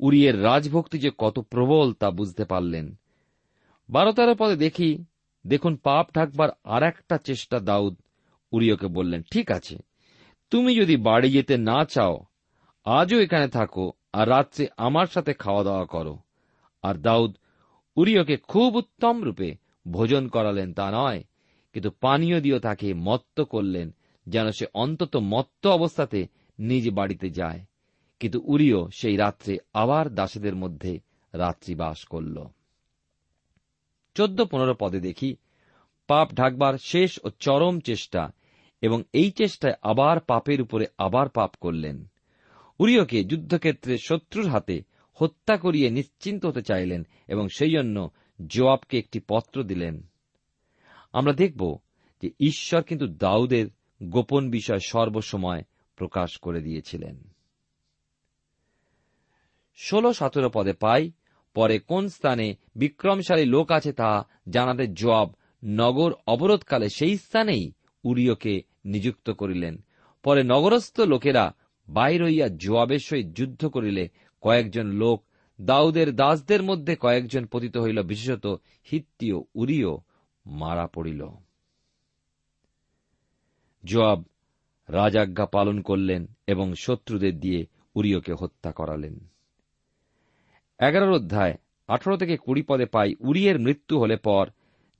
উরিয়ের 0.00 0.36
রাজভক্তি 0.42 0.98
যে 0.98 1.10
কত 1.18 1.36
প্রবল 1.52 1.88
তা 1.92 2.08
বুঝতে 2.10 2.44
পারলেন। 2.44 2.86
বারো 3.88 4.12
তেরো 4.12 4.34
পদে 4.34 4.56
দেখি, 4.56 4.90
দেখুন 5.44 5.72
পাপ 5.76 6.06
ঢাকবার 6.14 6.50
আর 6.64 6.82
একটা 6.82 7.16
চেষ্টা 7.18 7.60
দাউদ 7.60 7.94
উরিয়কে 8.52 8.86
বললেন, 8.86 9.22
ঠিক 9.30 9.46
আছে, 9.50 9.76
তুমি 10.50 10.70
যদি 10.74 10.96
বাড়ি 10.96 11.28
যেতে 11.30 11.54
না 11.56 11.78
চাও, 11.84 12.14
আজও 12.86 13.16
এখানে 13.20 13.48
থাকো 13.48 13.92
আর 14.12 14.28
রাত্রে 14.28 14.64
আমার 14.76 15.06
সাথে 15.06 15.32
খাওয়া 15.34 15.62
দাওয়া 15.64 15.86
করো। 15.86 16.14
আর 16.84 16.94
দাউদ 16.94 17.32
উরিয়কে 17.96 18.36
খুব 18.36 18.76
উত্তম 18.76 19.24
রূপে 19.24 19.56
ভোজন 19.90 20.28
করালেন 20.28 20.74
তা 20.74 20.90
নয়, 20.90 21.24
কিন্তু 21.72 21.90
পানীয় 22.00 22.40
দিয়ে 22.40 22.58
তাকে 22.58 22.94
মত্ত 22.94 23.40
করলেন 23.40 23.94
যেন 24.26 24.50
সে 24.50 24.66
অন্তত 24.74 25.16
মত্ত 25.16 25.66
অবস্থাতে 25.66 26.26
নিজ 26.58 26.90
বাড়িতে 26.90 27.30
যায়। 27.30 27.60
কিন্তু 28.20 28.38
উরিও 28.44 28.88
সেই 28.96 29.16
রাত্রে 29.16 29.58
আবার 29.74 30.14
দাসেদের 30.14 30.56
মধ্যে 30.56 31.00
রাত্রিবাস 31.34 32.04
করল। 32.04 32.36
চোদ্দ 34.14 34.38
পনেরো 34.42 34.74
পদে 34.80 35.00
দেখি 35.00 35.36
পাপ 36.08 36.34
ঢাকবার 36.34 36.74
শেষ 36.84 37.18
ও 37.24 37.28
চরম 37.38 37.80
চেষ্টা 37.80 38.22
এবং 38.82 39.02
এই 39.12 39.30
চেষ্টায় 39.30 39.74
আবার 39.82 40.20
পাপের 40.20 40.60
উপরে 40.60 40.86
আবার 40.98 41.28
পাপ 41.28 41.50
করলেন। 41.60 42.06
উরিয়কে 42.78 43.24
যুদ্ধক্ষেত্রে 43.24 43.98
শত্রুর 43.98 44.48
হাতে 44.48 44.82
হত্যা 45.20 45.56
করিয়ে 45.56 45.90
নিশ্চিন্ত 45.90 46.46
হতে 46.46 46.62
চাইলেন 46.62 47.06
এবং 47.28 47.48
সেই 47.48 47.70
জন্য 47.70 48.10
জোয়াবকে 48.46 48.98
একটি 48.98 49.20
পত্র 49.28 49.62
দিলেন। 49.62 50.06
আমরা 51.12 51.32
দেখব 51.32 51.78
যে 52.22 52.30
ঈশ্বর 52.40 52.82
কিন্তু 52.82 53.06
দাউদের 53.06 53.66
গোপন 54.02 54.50
বিষয় 54.50 54.78
সর্বসময় 54.78 55.62
প্রকাশ 55.96 56.38
করে 56.38 56.60
দিয়েছিলেন। 56.60 57.28
ষোলো 59.76 60.12
সতেরো 60.12 60.50
পদে 60.54 60.72
পাই, 60.72 61.12
পরে 61.54 61.78
কোন 61.78 62.08
স্থানে 62.08 62.54
বিক্রমশালী 62.76 63.44
লোক 63.44 63.72
আছে 63.72 63.92
তা 63.92 64.28
জানাতে 64.48 64.86
জবাব 64.86 65.34
নগর 65.64 66.12
অবরোধকালে 66.26 66.88
সেই 66.88 67.16
স্থানেই 67.16 67.72
উরিয়কে 68.04 68.62
নিযুক্ত 68.84 69.30
করিলেন। 69.30 69.84
পরে 70.22 70.42
নগরস্থ 70.42 71.00
লোকেরা 71.00 71.54
বাইর 71.88 72.24
হইয়া 72.24 72.48
জোয়াবের 72.48 72.98
সহিত 72.98 73.26
যুদ্ধ 73.26 73.66
করিলে 73.66 74.08
কয়েকজন 74.40 74.86
লোক 74.86 75.24
দাউদের 75.60 76.16
দাসদের 76.16 76.62
মধ্যে 76.62 76.96
কয়েকজন 76.96 77.46
পতিত 77.46 77.76
হইল, 77.76 78.02
বিশেষত 78.02 78.46
হিত্তীয় 78.92 79.40
উরিও 79.54 80.00
মারা 80.46 80.86
পড়িল। 80.86 81.28
জোয়াব 83.84 84.24
রাজাজ্ঞা 84.88 85.46
পালন 85.46 85.82
করলেন 85.82 86.26
এবং 86.46 86.74
শত্রুদের 86.74 87.40
দিয়ে 87.40 87.66
উরিয়কে 87.94 88.32
হত্যা 88.40 88.72
করালেন। 88.72 89.14
এগারোর 90.78 91.12
অধ্যায়, 91.12 91.54
আঠারো 91.88 92.16
থেকে 92.16 92.36
কুড়ি 92.36 92.62
পদে 92.62 92.86
পাই 92.86 93.14
উরিয়ের 93.20 93.58
মৃত্যু 93.58 93.98
হলে 93.98 94.16
পর 94.16 94.50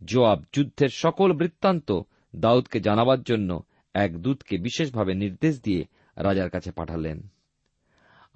জোয়াব 0.05 0.43
যুদ্ধের 0.53 0.89
সকল 0.89 1.33
বৃত্তান্ত 1.33 2.01
দাউদকে 2.37 2.81
জানাবার 2.81 3.23
জন্য 3.23 3.63
এক 3.95 4.19
দূতকে 4.19 4.59
বিশেষভাবে 4.59 5.15
নির্দেশ 5.15 5.63
দিয়ে 5.63 5.85
রাজার 6.17 6.51
কাছে 6.51 6.71
পাঠালেন। 6.73 7.29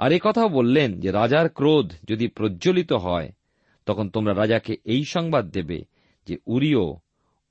আর 0.01 0.19
কথাও 0.21 0.49
বললেন 0.49 1.01
যে 1.01 1.13
রাজার 1.13 1.49
ক্রোধ 1.49 1.93
যদি 2.09 2.29
প্রজ্বলিত 2.29 2.93
হয়, 2.93 3.33
তখন 3.87 4.09
তোমরা 4.09 4.35
রাজাকে 4.35 4.77
এই 4.85 5.05
সংবাদ 5.05 5.51
দেবে 5.51 5.85
যে 6.27 6.39
উরিও 6.47 7.01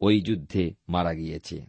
ওই 0.02 0.22
যুদ্ধে 0.22 0.74
মারা 0.88 1.14
গিয়েছে। 1.14 1.66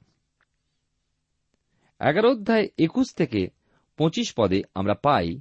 এগারো 2.00 2.30
অধ্যায় 2.30 2.68
একুশ 2.78 3.14
থেকে 3.14 3.48
পঁচিশ 3.98 4.34
পদে 4.36 4.62
আমরা 4.74 4.94
পাই 4.94 5.40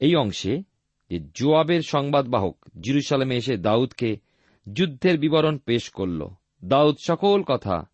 এই 0.00 0.16
অংশে 0.16 0.62
যে 1.10 1.20
জোয়াবের 1.34 1.82
সংবাদবাহক 1.82 2.56
জিরুসালামে 2.80 3.36
এসে 3.36 3.56
দাউদকে 3.56 4.16
যুদ্ধের 4.68 5.18
বিবরণ 5.18 5.58
পেশ 5.58 5.90
করল। 5.90 6.28
দাউদ 6.64 6.96
সকল 6.98 7.42
কথা 7.42 7.86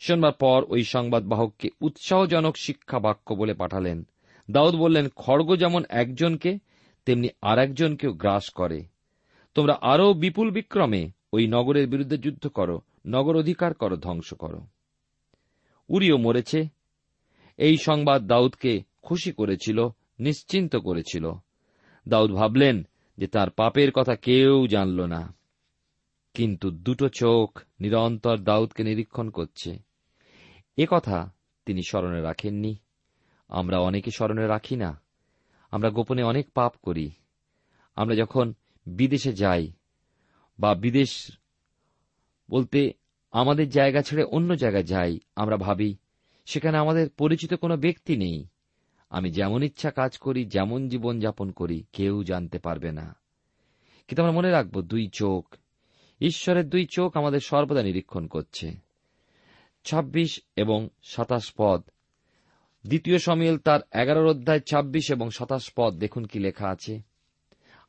শোনবার 0.00 0.32
পর 0.32 0.64
ওই 0.68 0.84
সংবাদবাহককে 0.84 1.68
উৎসাহজনক 1.80 2.56
শিক্ষা 2.56 2.98
বাক্য 2.98 3.34
বলে 3.34 3.54
পাঠালেন। 3.54 4.06
দাউদ 4.50 4.74
বললেন, 4.74 5.08
খড়গ 5.08 5.56
যেমন 5.56 5.84
একজনকে, 5.88 6.58
তেমনি 7.04 7.28
আর 7.42 7.58
একজনকেও 7.58 8.12
গ্রাস 8.12 8.50
করে। 8.50 8.84
তোমরা 9.54 9.78
আরও 9.80 10.14
বিপুল 10.14 10.50
বিক্রমে 10.50 11.10
ওই 11.32 11.46
নগরের 11.46 11.88
বিরুদ্ধে 11.88 12.18
যুদ্ধ 12.18 12.46
করো, 12.46 12.80
নগর 13.06 13.36
অধিকার 13.36 13.74
করো, 13.74 13.96
ধ্বংস 13.96 14.34
করো। 14.34 14.66
উরিও 15.88 16.16
মরেছে। 16.16 16.68
এই 17.56 17.76
সংবাদ 17.76 18.26
দাউদকে 18.26 18.82
খুশি 19.02 19.32
করেছিল, 19.32 19.88
নিশ্চিন্ত 20.18 20.76
করেছিল। 20.76 21.32
দাউদ 22.08 22.30
ভাবলেন 22.30 22.86
যে 23.18 23.26
তার 23.26 23.50
পাপের 23.50 23.92
কথা 23.92 24.16
কেউ 24.16 24.66
জানল 24.66 25.06
না। 25.06 25.34
কিন্তু 26.34 26.70
দুটো 26.70 27.08
চোখ 27.08 27.62
নিরন্তর 27.80 28.38
দাউদকে 28.38 28.84
নিরীক্ষণ 28.84 29.30
করছে। 29.30 29.78
এ 30.76 30.86
কথা 30.90 31.32
তিনি 31.66 31.82
স্মরণে 31.82 32.20
রাখেননি। 32.20 32.76
আমরা 33.48 33.78
অনেকে 33.78 34.10
স্মরণে 34.10 34.46
রাখি 34.46 34.76
না। 34.76 35.00
আমরা 35.70 35.90
গোপনে 35.90 36.22
অনেক 36.22 36.50
পাপ 36.50 36.74
করি। 36.82 37.10
আমরা 37.96 38.14
যখন 38.14 38.54
বিদেশে 38.86 39.32
যাই 39.32 39.72
বা 40.58 40.74
বিদেশ 40.74 41.38
বলতে 42.50 42.92
আমাদের 43.32 43.68
জায়গা 43.68 44.02
ছেড়ে 44.02 44.24
অন্য 44.24 44.56
জায়গায় 44.56 44.84
যাই, 44.84 45.20
আমরা 45.36 45.56
ভাবি, 45.56 45.96
সেখানে 46.46 46.78
আমাদের 46.78 47.10
পরিচিত 47.10 47.54
কোনো 47.54 47.76
ব্যক্তি 47.76 48.16
নেই। 48.16 48.46
আমি 49.10 49.30
যেমন 49.30 49.62
ইচ্ছা 49.62 49.90
কাজ 49.90 50.18
করি, 50.18 50.44
যেমন 50.44 50.88
জীবন 50.88 51.20
যাপন 51.20 51.50
করি, 51.50 51.84
কেউ 51.92 52.24
জানতে 52.24 52.58
পারবে 52.58 52.92
না। 52.92 53.16
কিন্তু 54.08 54.22
আমরা 54.22 54.34
মনে 54.34 54.50
রাখব, 54.50 54.80
দুই 54.80 55.08
চোখ, 55.08 55.56
ঈশ্বরের 56.20 56.68
দুই 56.68 56.86
চোখ 56.86 57.16
আমাদের 57.16 57.40
সর্বদা 57.40 57.82
নিরীক্ষণ 57.82 58.26
করছে। 58.26 58.76
ছাব্বিশ 59.84 60.40
এবং 60.56 60.88
সাতাশ 61.02 61.52
পদ 61.56 61.82
দ্বিতীয় 62.86 63.18
সমিল 63.18 63.58
তার 63.58 63.80
এগারোর 63.92 64.26
অধ্যায় 64.26 64.60
ছাব্বিশ 64.60 65.10
এবং 65.10 65.30
সাতাশ 65.30 65.72
পদ। 65.76 65.94
দেখুন 65.94 66.24
কি 66.24 66.38
লেখা 66.38 66.68
আছে। 66.68 67.02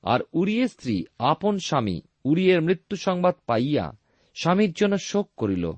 আর 0.04 0.20
উড়িয়ে 0.34 0.68
স্ত্রী, 0.68 1.06
আপন 1.20 1.58
স্বামী, 1.60 2.02
উড়িয়ের 2.25 2.62
মৃত্যু 2.62 2.96
সংবাদ 2.98 3.36
পাইয়া 3.46 3.98
স্বামীর 4.36 4.72
জন্য 4.72 4.98
শোক 4.98 5.30
করিল। 5.38 5.72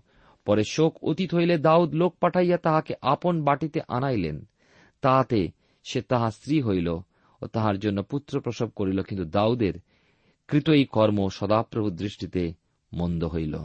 পরে 0.46 0.64
শোক 0.64 1.04
অতীত 1.04 1.36
হইলে 1.36 1.58
দাউদ 1.58 1.96
লোক 1.96 2.16
পাঠাইয়া 2.20 2.58
তাহাকে 2.58 2.94
আপন 3.02 3.44
বাটিতে 3.44 3.82
আনাইলেন। 3.88 4.48
তাহাতে 5.02 5.52
সে 5.84 6.02
তাহার 6.02 6.32
স্ত্রী 6.32 6.62
হইল 6.62 6.88
ও 7.42 7.48
তাহার 7.54 7.80
জন্য 7.80 8.04
পুত্র 8.04 8.42
প্রসব 8.42 8.70
করিল, 8.70 9.02
কিন্তু 9.02 9.26
দাউদের 9.26 9.74
কৃত 10.48 10.70
এই 10.70 10.86
কর্ম 10.86 11.30
সদাপ্রভুর 11.30 11.96
দৃষ্টিতে 11.96 12.54
মন্দ 12.94 13.24
হইল। 13.24 13.56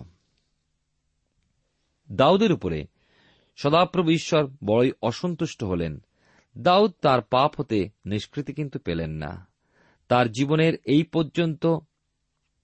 দাউদের 2.13 2.53
উপরে 2.53 2.87
সদাপ্রভু 3.57 4.11
ঈশ্বর 4.11 4.51
বড়ই 4.65 4.93
অসন্তুষ্ট 5.03 5.65
হলেন। 5.65 6.01
দাউদ 6.59 6.93
তার 7.03 7.23
পাপ 7.23 7.61
হতে 7.61 7.91
নিষ্কৃতি 8.07 8.53
কিন্তু 8.53 8.79
পেলেন 8.79 9.11
না। 9.11 9.47
তার 10.09 10.31
জীবনের 10.31 10.75
এই 10.85 11.03
পর্যন্ত 11.03 11.79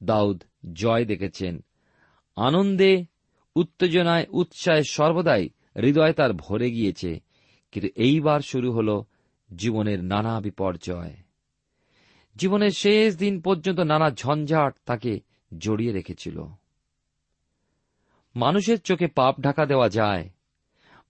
দাউদ 0.03 0.43
জয় 0.73 1.05
দেখেছেন। 1.05 1.65
আনন্দে, 2.37 3.05
উত্তেজনায়, 3.57 4.27
উৎসাহে 4.31 4.85
সর্বদাই 4.85 5.49
হৃদয় 5.77 6.13
তার 6.13 6.33
ভরে 6.33 6.71
গিয়েছে। 6.71 7.21
কিন্তু 7.73 8.03
এইবার 8.03 8.41
শুরু 8.41 8.73
হল 8.73 9.03
জীবনের 9.57 10.05
নানা 10.05 10.41
বিপর্যয়। 10.41 11.17
জীবনের 12.37 12.71
শেষ 12.71 13.17
দিন 13.17 13.41
পর্যন্ত 13.41 13.81
নানা 13.81 14.11
ঝঞ্ঝাট 14.11 14.77
তাকে 14.87 15.21
জড়িয়ে 15.59 15.93
রেখেছিল। 15.93 16.45
মানুষের 18.37 18.81
চোখে 18.81 19.07
পাপ 19.07 19.41
ঢাকা 19.41 19.67
দেওয়া 19.67 19.89
যায় 19.89 20.31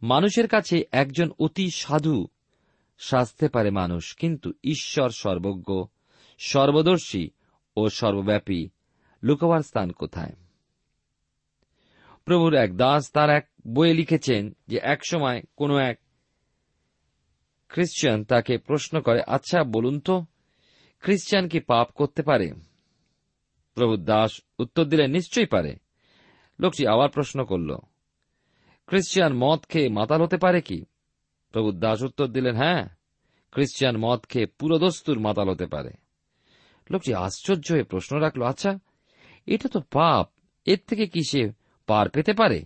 মানুষের 0.02 0.48
কাছে 0.48 0.82
একজন 0.92 1.30
অতি 1.38 1.70
সাধু 1.70 2.28
সাজতে 2.98 3.48
পারে 3.48 3.70
মানুষ, 3.70 4.16
কিন্তু 4.16 4.52
ঈশ্বর 4.64 5.10
সর্বজ্ঞ, 5.10 5.84
সর্বদর্শী 6.38 7.30
ও 7.76 7.88
সর্বব্যাপী 7.88 8.68
লুকোবার 9.22 9.60
স্থান 9.60 9.90
কোথায়? 9.90 10.32
প্রভুর 12.24 12.54
এক 12.54 12.76
দাস 12.76 13.10
তার 13.10 13.30
এক 13.30 13.50
বইয়ে 13.68 13.94
লিখেছেন 13.94 14.56
যে 14.68 14.80
একসময় 14.82 15.42
কোনো 15.56 15.78
এক 15.78 16.00
খ্রিস্টান 17.68 18.24
তাকে 18.24 18.58
প্রশ্ন 18.58 19.00
করে 19.00 19.22
আচ্ছা 19.26 19.64
বলুন 19.64 20.00
তো, 20.00 20.24
খ্রিস্টান 21.00 21.48
কি 21.48 21.60
পাপ 21.60 21.88
করতে 21.94 22.22
পারে? 22.22 22.52
প্রভু 23.74 23.96
দাস 23.96 24.40
উত্তর 24.58 24.84
দিলে 24.84 25.08
নিশ্চয়ই 25.08 25.46
পারে। 25.46 25.76
লোকটি 26.60 26.86
আবার 26.86 27.10
প্রশ্ন 27.10 27.44
করল 27.44 27.76
খ্রিস্টান 28.88 29.32
মদ 29.36 29.60
খেয়ে 29.68 29.88
মাতাল 29.88 30.22
হতে 30.22 30.36
পারে 30.36 30.60
কি? 30.60 30.84
প্রভু 31.50 31.72
দাস 31.72 32.02
উত্তর 32.02 32.26
দিলেন 32.26 32.56
হ্যাঁ 32.56 32.88
খ্রিস্টান 33.52 33.96
মদ 33.96 34.20
খেয়ে 34.28 34.46
পুরোদস্তুর 34.46 35.18
মাতাল 35.18 35.50
হতে 35.50 35.66
পারে। 35.66 35.90
লোকটি 36.90 37.14
আশ্চর্য 37.14 37.72
হয়ে 37.72 37.82
প্রশ্ন 37.82 38.16
রাখল 38.16 38.42
আচ্ছা 38.42 38.78
এটা 39.46 39.68
তো 39.68 39.80
পাপ, 39.80 40.30
এর 40.66 40.78
থেকে 40.86 41.06
কি 41.06 41.22
সে 41.22 41.52
পার 41.86 42.10
পেতে 42.10 42.32
পারে? 42.32 42.64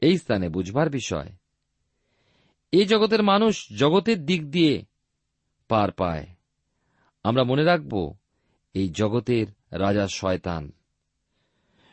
এই 0.00 0.18
স্থানে 0.18 0.48
বুঝবার 0.48 0.90
বিষয় 0.90 1.32
এই 2.72 2.84
জগতের 2.86 3.22
মানুষ 3.22 3.68
জগতের 3.78 4.24
দিক 4.24 4.50
দিয়ে 4.50 4.84
পার 5.68 5.92
পায়। 5.92 6.26
আমরা 7.24 7.44
মনে 7.44 7.64
রাখব, 7.64 8.14
এই 8.74 8.88
জগতের 8.88 9.46
রাজা 9.72 10.08
শয়তান। 10.08 10.72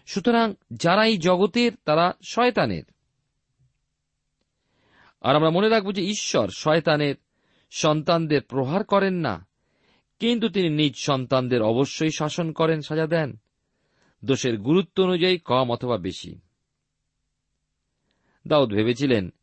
সুতরাং 0.05 0.53
যারা 0.73 1.05
এই 1.05 1.17
জগতের, 1.17 1.71
তারা 1.85 2.13
শয়তানের। 2.23 2.83
আর 5.21 5.35
আমরা 5.35 5.49
মনে 5.49 5.69
রাখব 5.69 5.91
যে 5.91 6.01
ঈশ্বর 6.01 6.49
শয়তানের 6.57 7.15
সন্তানদের 7.71 8.41
প্রহার 8.41 8.83
করেন 8.83 9.13
না, 9.13 9.47
কিন্তু 10.19 10.49
তিনি 10.49 10.69
নিজ 10.69 10.95
সন্তানদের 10.95 11.61
অবশ্যই 11.61 12.09
শাসন 12.09 12.51
করেন, 12.51 12.81
সাজা 12.81 13.07
দেন। 13.07 13.37
দোষের 14.25 14.57
গুরুত্ব 14.57 15.03
অনুযায়ী 15.03 15.37
কম 15.37 15.71
অথবা 15.71 15.97
বেশি। 15.97 16.39
দাউদ 18.47 18.73
ভেবেছিলেন 18.73 19.33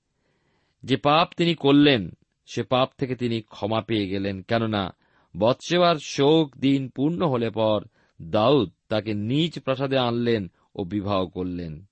যে 0.82 0.96
পাপ 0.96 1.28
তিনি 1.36 1.54
করলেন, 1.54 2.10
সে 2.46 2.62
পাপ 2.62 2.90
থেকে 2.98 3.16
তিনি 3.16 3.42
ক্ষমা 3.42 3.80
পেয়ে 3.80 4.08
গেলেন, 4.08 4.42
কেননা 4.42 4.96
বৎসেবার 5.38 5.96
শোক 5.96 6.56
দিন 6.56 6.88
পূর্ণ 6.88 7.26
হলে 7.26 7.50
পর 7.50 7.84
দাউদ 8.22 8.72
তাকে 8.88 9.14
নিজ 9.14 9.60
প্রাসাদে 9.60 9.98
আনলেন 9.98 10.50
ও 10.74 10.84
বিবাহ 10.84 11.26
করলেন। 11.26 11.84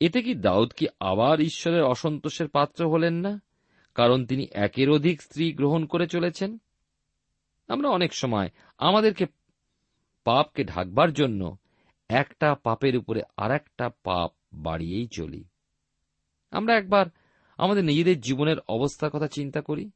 এতে 0.00 0.22
কি 0.22 0.34
দাউদ 0.34 0.72
কি 0.72 0.86
আবার 1.00 1.40
ঈশ্বরের 1.40 1.82
অসন্তোষের 1.82 2.48
পাত্র 2.48 2.90
হলেন 2.90 3.14
না, 3.14 3.40
কারণ 3.94 4.26
তিনি 4.26 4.46
একের 4.52 4.90
অধিক 4.90 5.22
স্ত্রী 5.22 5.52
গ্রহণ 5.52 5.86
করে 5.86 6.06
চলেছেন? 6.06 6.58
আমরা 7.68 7.88
অনেক 7.88 8.14
সময় 8.14 8.50
আমাদেরকে 8.78 9.26
পাপকে 10.24 10.64
ঢাকবার 10.64 11.12
জন্য 11.12 11.56
একটা 12.08 12.54
পাপের 12.54 12.96
উপরে 12.96 13.22
আর 13.36 13.50
একটা 13.50 13.90
পাপ 14.04 14.32
বাড়িয়েই 14.52 15.08
চলি। 15.12 15.44
আমরা 16.50 16.78
একবার 16.78 17.06
আমাদের 17.58 17.84
নিজেদের 17.84 18.20
জীবনের 18.20 18.56
অবস্থার 18.68 19.10
কথা 19.10 19.28
চিন্তা 19.28 19.60
করি। 19.60 19.90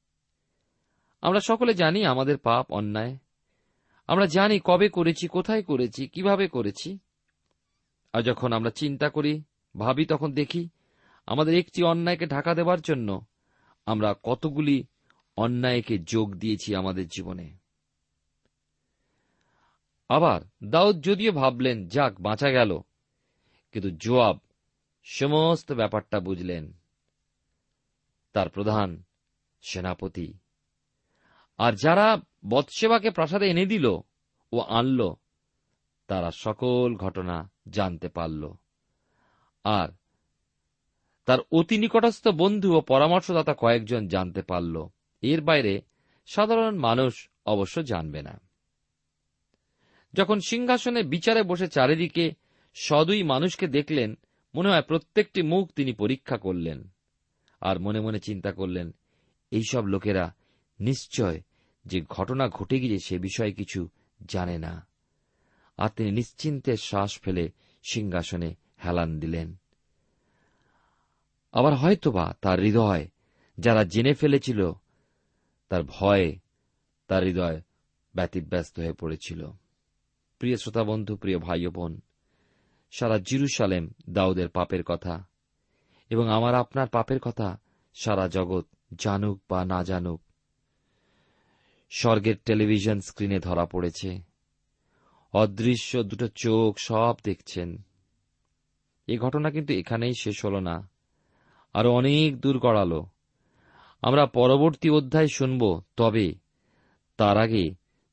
আমরা 1.21 1.41
সকলে 1.41 1.75
জানি 1.75 2.05
আমাদের 2.05 2.39
পাপ 2.39 2.73
অন্যায়। 2.73 3.17
আমরা 4.07 4.27
জানি 4.27 4.61
কবে 4.65 4.89
করেছি, 4.89 5.29
কোথায় 5.29 5.63
করেছি, 5.63 6.09
কীভাবে 6.09 6.49
করেছি। 6.49 6.99
আর 8.13 8.23
যখন 8.23 8.53
আমরা 8.53 8.71
চিন্তা 8.71 9.09
করি 9.09 9.43
ভাবি 9.79 10.07
তখন 10.07 10.33
দেখি, 10.33 10.69
আমাদের 11.27 11.55
একটি 11.55 11.83
অন্যায়কে 11.83 12.27
ঢাকা 12.27 12.55
দেবার 12.55 12.81
জন্য 12.81 13.25
আমরা 13.87 14.15
কতগুলি 14.23 14.85
অন্যায়কে 15.37 15.99
যোগ 15.99 16.35
দিয়েছি 16.35 16.75
আমাদের 16.75 17.09
জীবনে। 17.09 17.57
আবার 20.09 20.41
দাউদ 20.65 21.05
যদিও 21.05 21.33
ভাবলেন, 21.33 21.89
যাক, 21.89 22.21
বাঁচা 22.21 22.51
গেল। 22.51 22.81
কিন্তু 23.73 23.91
জোয়াব 23.91 24.39
সমস্ত 25.05 25.73
ব্যাপারটা 25.73 26.21
বুঝলেন। 26.21 26.73
তার 28.33 28.49
প্রধান 28.49 29.03
সেনাপতি, 29.61 30.35
আর 31.59 31.73
যারা 31.73 32.17
বৎসেবাকে 32.49 33.11
প্রাসাদে 33.11 33.47
এনে 33.47 33.67
দিল 33.67 33.87
ও 34.53 34.61
আনল, 34.61 35.15
তারা 36.07 36.31
সকল 36.31 36.95
ঘটনা 36.95 37.51
জানতে 37.69 38.09
পারল। 38.09 38.55
আর। 39.69 39.89
তার 41.27 41.39
অতি 41.53 41.79
নিকটস্থ 41.79 42.29
বন্ধু 42.29 42.77
ও 42.77 42.81
পরামর্শদাতা 42.81 43.55
কয়েকজন 43.55 44.09
জানতে 44.09 44.43
পারল। 44.43 44.89
এর 45.23 45.41
বাইরে 45.41 45.83
সাধারণ 46.27 46.79
মানুষ 46.79 47.29
অবশ্য 47.47 47.83
জানবে 47.83 48.23
না। 48.23 48.41
যখন 50.15 50.41
সিংহাসনে 50.41 51.03
বিচারে 51.03 51.43
বসে 51.43 51.69
চারিদিকে 51.69 52.33
সদুই 52.75 53.23
মানুষকে 53.23 53.67
দেখলেন, 53.67 54.19
মনে 54.55 54.69
হয় 54.69 54.83
প্রত্যেকটি 54.83 55.43
মুখ 55.43 55.71
তিনি 55.77 55.93
পরীক্ষা 55.93 56.37
করলেন 56.37 56.89
আর 57.61 57.81
মনে 57.81 58.01
মনে 58.01 58.19
চিন্তা 58.19 58.53
করলেন, 58.53 58.95
এইসব 59.51 59.85
লোকেরা 59.85 60.35
নিশ্চয় 60.81 61.41
যে 61.85 62.01
ঘটনা 62.01 62.49
ঘটে 62.49 62.81
গিয়ে 62.81 62.99
সে 63.05 63.19
বিষয়ে 63.19 63.53
কিছু 63.53 63.89
জানে 64.29 64.59
না। 64.59 64.87
আর 65.77 65.89
তিনি 65.89 66.11
নিশ্চিন্তে 66.11 66.77
শ্বাস 66.77 67.21
ফেলে 67.21 67.51
সিংহাসনে 67.91 68.55
হেলান 68.85 69.21
দিলেন। 69.21 69.57
আবার 71.53 71.75
হয়তোবা 71.75 72.35
তার 72.43 72.61
হৃদয় 72.61 73.09
যারা 73.59 73.85
জেনে 73.85 74.15
ফেলেছিল, 74.15 74.73
তার 75.69 75.83
ভয়ে 75.83 76.39
তার 77.09 77.23
হৃদয় 77.23 77.63
ব্যতিব্যস্ত 78.15 78.79
হয়ে 78.79 78.93
পড়েছিল। 78.93 79.51
প্রিয় 80.39 80.57
শ্রোতা 80.57 80.85
বন্ধু 80.85 81.17
প্রিয় 81.17 81.39
ভাই 81.39 81.67
বোন 81.67 82.01
সারা 82.91 83.19
জিরুসালেম 83.19 83.91
দাউদের 84.11 84.49
পাপের 84.49 84.83
কথা 84.83 85.25
এবং 86.11 86.29
আমার 86.29 86.55
আপনার 86.55 86.89
পাপের 86.89 87.21
কথা 87.21 87.61
সারা 87.95 88.29
জগৎ 88.29 88.67
জানুক 88.95 89.43
বা 89.51 89.65
না 89.65 89.85
জানুক, 89.85 90.23
স্বর্গের 91.91 92.37
টেলিভিশন 92.45 93.01
স্ক্রিনে 93.01 93.39
ধরা 93.39 93.67
পড়েছে। 93.67 94.19
অদৃশ্য 95.33 96.03
দুটো 96.03 96.29
চোখ 96.29 96.79
সব 96.79 97.17
দেখছেন। 97.25 97.83
এ 99.09 99.19
ঘটনা 99.19 99.51
কিন্তু 99.51 99.75
এখানেই 99.75 100.15
শেষ 100.15 100.45
হল 100.45 100.59
না। 100.59 100.89
আরও 101.73 101.93
অনেক 101.93 102.41
দূর 102.41 102.59
গড়ালো। 102.59 103.07
আমরা 104.03 104.27
পরবর্তী 104.27 104.91
অধ্যায় 104.91 105.27
শুনব, 105.27 105.83
তবে 105.97 106.35
তার 107.17 107.39
আগে 107.39 107.71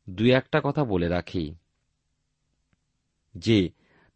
দুই 0.09 0.31
একটা 0.31 0.61
কথা 0.63 0.85
বলে 0.85 1.07
রাখি। 1.07 1.55
যে, 3.37 3.69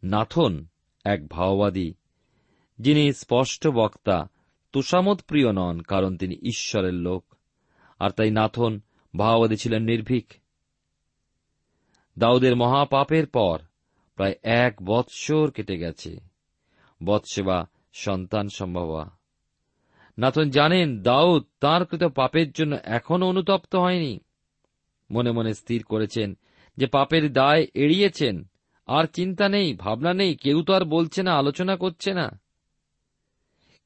নাথন 0.04 0.66
এক 1.04 1.28
ভাওবাদী, 1.28 1.94
যিনি 2.78 3.12
স্পষ্ট 3.12 3.68
বক্তা 3.68 4.28
তুষামত 4.72 5.20
প্রিয় 5.22 5.52
নন, 5.52 5.80
কারণ 5.80 6.16
তিনি 6.16 6.34
ঈশ্বরের 6.34 6.94
লোক, 6.94 7.34
আর 7.98 8.10
তাই 8.10 8.30
নাথন 8.30 8.80
ভাওবাদী 9.16 9.56
ছিলেন 9.56 9.82
নির্ভীক। 9.82 10.32
দাউদের 12.18 12.56
মহাপাপের 12.56 13.26
পর 13.26 13.58
প্রায় 14.14 14.34
এক 14.42 14.76
বৎসর 14.82 15.50
কেটে 15.50 15.78
গেছে। 15.78 16.29
বৎসেবা 17.04 17.66
সন্তান 17.92 18.48
সম্ভবা। 18.48 19.10
নাথন 20.18 20.50
জানেন, 20.50 21.02
দাউদ 21.02 21.44
তাঁর 21.60 21.84
কৃত 21.84 22.04
পাপের 22.04 22.52
জন্য 22.52 22.76
এখনও 22.84 23.26
অনুতপ্ত 23.26 23.76
হয়নি। 23.76 24.20
মনে 25.10 25.30
মনে 25.30 25.54
স্থির 25.54 25.82
করেছেন 25.82 26.36
যে 26.76 26.86
পাপের 26.86 27.32
দায় 27.32 27.66
এড়িয়েছেন। 27.74 28.50
আর 28.86 29.04
চিন্তা 29.04 29.48
নেই, 29.48 29.74
ভাবনা 29.74 30.14
নেই, 30.14 30.36
কেউ 30.36 30.62
তো 30.62 30.72
আর 30.72 30.84
বলছে 30.84 31.22
না, 31.22 31.34
আলোচনা 31.34 31.76
করছে 31.76 32.14
না। 32.14 32.40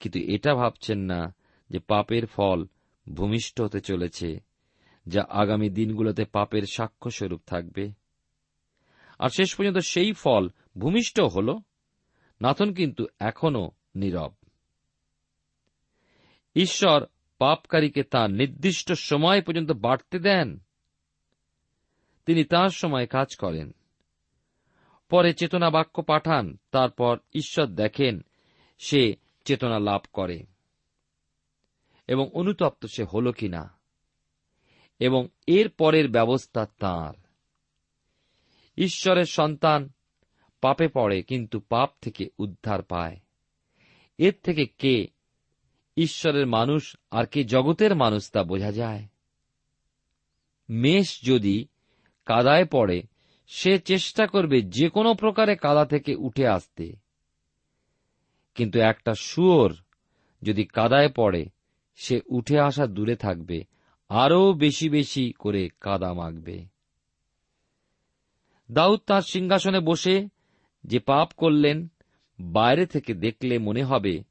কিন্তু 0.00 0.18
এটা 0.18 0.54
ভাবছেন 0.54 0.98
না 0.98 1.34
যে 1.70 1.78
পাপের 1.78 2.26
ফল 2.26 2.66
ভূমিষ্ঠ 3.08 3.60
হতে 3.60 3.80
চলেছে, 3.80 4.40
যা 5.06 5.26
আগামী 5.28 5.70
দিনগুলোতে 5.70 6.24
পাপের 6.24 6.62
সাক্ষ্য 6.72 7.10
স্বরূপ 7.10 7.40
থাকবে। 7.46 7.92
আর 9.18 9.28
শেষ 9.28 9.54
পর্যন্ত 9.54 9.78
সেই 9.78 10.12
ফল 10.12 10.48
ভূমিষ্ঠ 10.78 11.20
হল। 11.20 11.58
নাথন 12.40 12.74
কিন্তু 12.74 13.06
এখনও 13.20 13.70
নীরব। 13.96 14.34
ঈশ্বর 16.56 17.06
পাপকারীকে 17.38 18.02
তার 18.02 18.30
নির্দিষ্ট 18.30 18.92
সময় 18.92 19.42
পর্যন্ত 19.42 19.70
বাড়তে 19.70 20.18
দেন। 20.18 20.58
তিনি 22.26 22.44
তার 22.44 22.68
সময় 22.68 23.06
কাজ 23.06 23.36
করেন। 23.36 23.74
পরে 25.10 25.34
চেতনা 25.34 25.70
বাক্য 25.70 26.02
পাঠান, 26.02 26.56
তারপর 26.70 27.18
ঈশ্বর 27.34 27.66
দেখেন 27.66 28.20
সে 28.78 29.16
চেতনা 29.44 29.78
লাভ 29.78 30.00
করে 30.12 30.44
এবং 32.06 32.30
অনুতপ্ত 32.32 32.86
সে 32.86 33.04
হল 33.04 33.32
কিনা 33.32 33.78
এবং 34.98 35.28
এর 35.46 35.68
পরের 35.68 36.10
ব্যবস্থা 36.10 36.66
তাঁর। 36.66 37.16
ঈশ্বরের 38.76 39.24
সন্তান 39.24 39.90
পাপে 40.64 40.88
পড়ে, 40.88 41.22
কিন্তু 41.22 41.60
পাপ 41.60 41.90
থেকে 42.00 42.28
উদ্ধার 42.38 42.82
পায়। 42.82 43.16
এর 44.18 44.32
থেকে 44.42 44.66
কে 44.66 45.06
ঈশ্বরের 45.96 46.46
মানুষ 46.46 46.96
আর 47.10 47.26
কে 47.26 47.44
জগতের 47.44 47.94
মানুষ 47.94 48.30
তা 48.30 48.44
বোঝা 48.44 48.72
যায়। 48.72 49.06
মেষ 50.68 51.22
যদি 51.22 51.66
কাদায় 52.26 52.64
পড়ে, 52.64 53.02
সে 53.46 53.78
চেষ্টা 53.78 54.26
করবে 54.26 54.62
যে 54.62 54.88
কোনো 54.88 55.14
প্রকারে 55.14 55.56
কাদা 55.56 55.84
থেকে 55.84 56.14
উঠে 56.14 56.48
আসতে। 56.48 56.96
কিন্তু 58.54 58.80
একটা 58.80 59.14
শুয়োর 59.14 59.76
যদি 60.42 60.64
কাদায় 60.64 61.08
পড়ে, 61.08 61.46
সে 61.96 62.20
উঠে 62.26 62.60
আসা 62.60 62.86
দূরে 62.86 63.16
থাকবে, 63.16 63.64
আরও 64.08 64.52
বেশি 64.52 64.88
বেশি 64.88 65.32
করে 65.38 65.68
কাদা 65.80 66.12
মাখবে। 66.12 66.64
দাউদ 68.72 69.00
তার 69.06 69.22
সিংহাসনে 69.22 69.80
বসে 69.80 70.33
যে 70.84 70.98
পাপ 70.98 71.32
করলেন, 71.36 71.88
বাইরে 72.40 72.86
থেকে 72.86 73.14
দেখলে 73.14 73.58
মনে 73.58 73.84
হবে। 73.84 74.24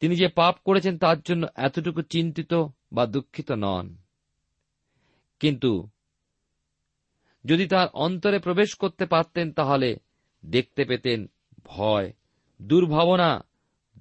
তিনি 0.00 0.16
যে 0.16 0.28
পাপ 0.28 0.56
করেছেন 0.64 0.98
তার 0.98 1.20
জন্য 1.20 1.46
এতটুকু 1.54 2.02
চিন্তিত 2.02 2.54
বা 2.92 3.06
দুঃখিত 3.06 3.52
নন। 3.52 3.96
কিন্তু 5.40 5.88
যদি 7.44 7.66
তার 7.66 7.88
অন্তরে 7.92 8.38
প্রবেশ 8.38 8.74
করতে 8.74 9.06
পারতেন, 9.06 9.52
তাহলে 9.52 9.96
দেখতে 10.46 10.84
পেতেন 10.84 11.26
ভয়, 11.64 12.12
দুর্ভাবনা 12.62 13.44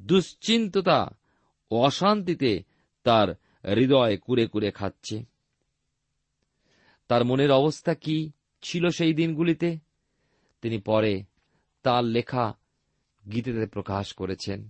দুশ্চিন্ততা 0.02 1.10
অশান্তিতে 1.71 2.63
তার 3.04 3.30
হৃদয় 3.75 4.17
কুরে 4.17 4.47
কুরে 4.47 4.71
খাচ্ছে। 4.71 5.25
তার 7.08 7.25
মনের 7.25 7.52
অবস্থা 7.52 7.93
কি 7.93 8.32
ছিল 8.62 8.89
সেই 8.89 9.13
দিনগুলিতে? 9.13 9.88
তিনি 10.62 10.78
পরে 10.78 11.24
তার 11.84 12.04
লেখা 12.04 12.54
গীতেতে 13.32 13.65
প্রকাশ 13.65 14.13
করেছেন। 14.13 14.69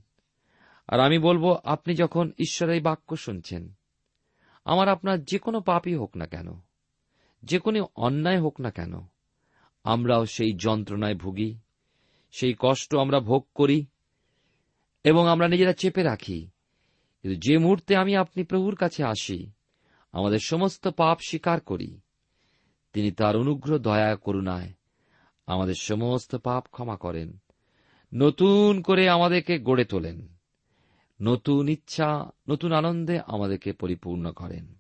আর 0.88 1.00
আমি 1.00 1.20
বলব, 1.20 1.60
আপনি 1.64 1.96
যখন 1.96 2.32
ঈশ্বরের 2.40 2.82
বাক্য 2.82 3.16
শুনছেন, 3.16 3.74
আমার 4.66 4.90
আপনার 4.90 5.24
যে 5.24 5.40
কোনো 5.40 5.62
পাপই 5.62 5.96
হোক 5.96 6.18
না 6.18 6.26
কেন 6.26 6.60
যে 7.44 7.60
কোনো 7.60 7.88
অন্যায় 7.96 8.42
হোক 8.42 8.62
না 8.62 8.72
কেন, 8.72 8.94
আমরাও 9.84 10.26
সেই 10.26 10.54
যন্ত্রণায় 10.54 11.16
ভুগি, 11.16 11.60
সেই 12.32 12.56
কষ্ট 12.60 12.96
আমরা 12.96 13.20
ভোগ 13.20 13.48
করি 13.56 13.86
এবং 15.04 15.28
আমরা 15.28 15.48
নিজেরা 15.48 15.74
চেপে 15.74 16.04
রাখি। 16.04 16.50
কিন্তু 17.22 17.40
যে 17.40 17.58
মুহূর্তে 17.58 17.96
আমি 17.96 18.16
আপনি 18.16 18.44
প্রভুর 18.44 18.76
কাছে 18.76 19.04
আসি, 19.04 19.52
আমাদের 20.12 20.40
সমস্ত 20.46 20.88
পাপ 20.88 21.18
স্বীকার 21.28 21.60
করি, 21.60 22.00
তিনি 22.94 23.12
তার 23.12 23.38
অনুগ্রহ, 23.38 23.78
দয়া, 23.78 24.16
করুণায় 24.16 24.74
আমাদের 25.50 25.74
সমস্ত 25.74 26.36
পাপ 26.36 26.66
ক্ষমা 26.72 26.98
করেন। 26.98 27.38
নতুন 28.14 28.82
করে 28.82 29.10
আমাদেরকে 29.10 29.60
গড়ে 29.60 29.86
তোলেন। 29.86 30.28
নতুন 31.22 31.70
ইচ্ছা, 31.70 32.30
নতুন 32.50 32.72
আনন্দে 32.72 33.20
আমাদেরকে 33.28 33.74
পরিপূর্ণ 33.74 34.32
করেন। 34.32 34.76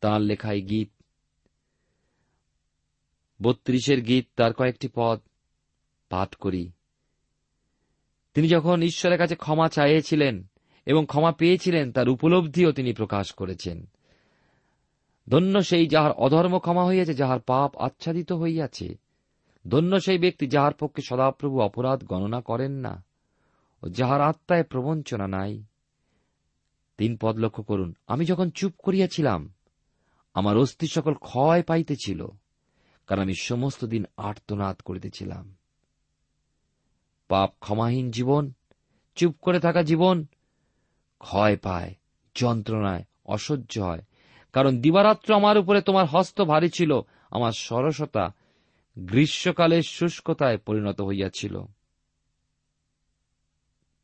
তাঁর 0.00 0.20
লেখায় 0.20 0.60
গীত। 0.60 0.90
বত্রিশের 3.42 4.02
গীত 4.02 4.26
তার 4.36 4.52
কয়েকটি 4.52 4.88
পদ 4.94 5.20
পাঠ 6.08 6.34
করি। 6.34 6.72
তিনি 8.34 8.48
যখন 8.48 8.82
ঈশ্বরের 8.82 9.18
কাছে 9.18 9.36
ক্ষমা 9.36 9.68
চাইছিলেন 9.68 10.46
এবং 10.86 11.06
ক্ষমা 11.06 11.32
পেয়েছিলেন, 11.32 11.92
তার 11.92 12.08
উপলব্ধিও 12.08 12.72
তিনি 12.72 12.92
প্রকাশ 12.92 13.32
করেছেন। 13.32 13.86
ধন্য 15.28 15.62
সেই 15.62 15.86
যাহার 15.86 16.12
অধর্ম 16.12 16.58
ক্ষমা 16.58 16.86
হইয়াছে, 16.86 17.14
যাহার 17.14 17.40
পাপ 17.40 17.76
আচ্ছাদিত 17.76 18.32
হইয়াছে 18.32 19.05
ধন্য 19.68 20.00
সেই 20.00 20.18
ব্যক্তি 20.18 20.46
যাহার 20.46 20.72
পক্ষে 20.72 21.02
সদাপ্রভু 21.02 21.60
অপরাধ 21.60 22.04
গণনা 22.04 22.40
করেন 22.40 22.72
না, 22.72 23.04
ও 23.82 23.88
যাহার 23.88 24.20
আত্মায় 24.20 24.62
প্রবঞ্চনা 24.62 25.26
নাই। 25.26 25.64
তিন 26.98 27.16
পদ 27.20 27.38
লক্ষ্য 27.38 27.62
করুন, 27.62 27.94
আমি 28.06 28.24
যখন 28.24 28.50
চুপ 28.50 28.72
করিয়াছিলাম, 28.78 29.54
আমার 30.34 30.56
অস্থি 30.56 30.86
সকল 30.86 31.14
ক্ষয় 31.14 31.62
পাইতেছিল, 31.62 32.26
কারণ 33.06 33.22
আমি 33.22 33.34
সমস্ত 33.34 33.84
দিন 33.84 34.04
আর্তনাদ 34.16 34.76
করিতেছিলাম। 34.80 35.54
পাপ 37.28 37.50
ক্ষমাহীন 37.60 38.10
জীবন, 38.10 38.52
চুপ 39.14 39.34
করে 39.40 39.60
থাকা 39.60 39.82
জীবন, 39.82 40.26
ক্ষয় 41.18 41.56
পায়, 41.56 41.94
যন্ত্রণায় 42.34 43.04
অসহ্য 43.24 43.80
হয়, 43.80 44.02
কারণ 44.52 44.80
দিবারাত্র 44.80 45.34
আমার 45.34 45.58
উপরে 45.58 45.80
তোমার 45.80 46.06
হস্ত 46.06 46.40
ভারী 46.40 46.70
ছিল, 46.74 47.00
আমার 47.30 47.52
সরসতা 47.52 48.34
গ্রীষ্মকালের 48.98 49.82
শুষ্কতায় 49.82 50.58
পরিণত 50.58 51.00
হইয়াছিল। 51.00 51.62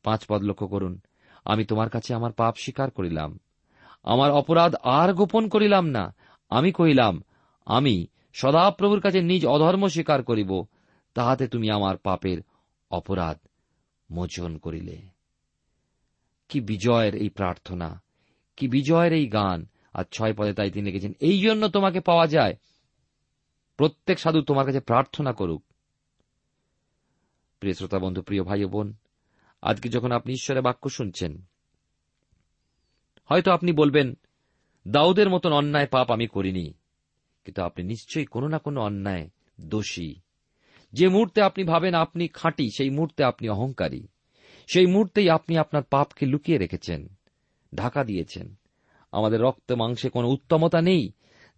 পাঁচ 0.02 0.24
পদ 0.28 0.42
লক্ষ্য 0.42 0.68
করুন, 0.68 1.00
আমি 1.44 1.64
তোমার 1.64 1.90
কাছে 1.90 2.14
আমার 2.14 2.32
পাপ 2.32 2.54
স্বীকার 2.56 2.90
করিলাম। 2.90 3.38
আমার 4.02 4.30
অপরাধ 4.30 4.74
আর 4.74 5.14
গোপন 5.14 5.48
করিলাম 5.48 5.86
না। 5.86 6.14
আমি 6.50 6.72
কহিলাম, 6.72 7.22
আমি 7.64 8.06
সদাপ্রভুর 8.32 9.00
কাছে 9.00 9.22
নিজ 9.22 9.46
অধর্ম 9.46 9.88
স্বীকার 9.88 10.22
করিব, 10.22 10.66
তাহাতে 11.14 11.48
তুমি 11.48 11.70
আমার 11.70 11.96
পাপের 11.96 12.42
অপরাধ 12.90 13.38
মোচন 14.10 14.58
করিলে। 14.58 15.02
কি 16.48 16.60
বিজয়ের 16.60 17.14
এই 17.14 17.28
প্রার্থনা, 17.28 18.02
কি 18.56 18.68
বিজয়ের 18.68 19.12
এই 19.12 19.26
গান। 19.26 19.66
আর 19.94 20.04
ছয় 20.12 20.34
পদে 20.34 20.54
তাই 20.54 20.70
তিনি 20.70 20.86
লিখেছেন 20.86 21.12
এই 21.20 21.40
জন্য 21.40 21.68
তোমাকে 21.68 22.00
পাওয়া 22.00 22.26
যায় 22.26 22.54
প্রত্যেক 23.76 24.18
সাধু 24.18 24.42
তোমার 24.42 24.66
কাছে 24.66 24.80
প্রার্থনা 24.80 25.32
করুক। 25.32 25.64
প্রিয় 27.60 27.74
শ্রোতা 27.74 27.98
বন্ধু, 27.98 28.22
প্রিয় 28.22 28.42
ভাই 28.42 28.64
বোন, 28.64 28.94
আজকে 29.62 29.88
যখন 29.88 30.12
আপনি 30.12 30.32
ঈশ্বরের 30.32 30.62
বাক্য 30.62 30.90
শুনছেন, 30.90 31.42
হয়তো 33.24 33.52
আপনি 33.52 33.72
বলবেন, 33.72 34.14
দাউদের 34.88 35.30
মতন 35.30 35.52
অন্যায় 35.52 35.86
পাপ 35.86 36.10
আমি 36.10 36.26
করিনি। 36.26 36.72
কিন্তু 37.44 37.62
আপনি 37.62 37.84
নিশ্চয়ই 37.84 38.24
কোনো 38.24 38.48
না 38.48 38.58
কোনো 38.58 38.80
অন্যায় 38.80 39.30
দোষী। 39.60 40.14
যে 40.92 41.08
মুহূর্তে 41.08 41.42
আপনি 41.42 41.64
ভাবেন 41.64 41.94
আপনি 41.94 42.28
খাঁটি, 42.28 42.70
সেই 42.76 42.90
মুহূর্তে 42.90 43.24
আপনি 43.24 43.48
অহংকারী। 43.48 44.06
সেই 44.72 44.86
মুহূর্তেই 44.86 45.30
আপনি 45.30 45.58
আপনার 45.58 45.82
পাপকে 45.82 46.26
লুকিয়ে 46.26 46.58
রেখেছেন, 46.58 47.08
ঢাকা 47.74 48.04
দিয়েছেন। 48.04 48.54
আমাদের 49.12 49.40
রক্ত 49.40 49.72
মাংসে 49.72 50.10
কোনো 50.10 50.28
উত্তমতা 50.28 50.82
নেই 50.82 51.12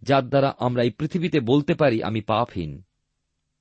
যার 0.05 0.29
দ্বারা 0.29 0.55
আমরা 0.59 0.83
এই 0.83 0.89
পৃথিবীতে 0.89 1.39
বলতে 1.39 1.73
পারি 1.73 2.03
আমি 2.03 2.21
পাপহীন। 2.21 2.83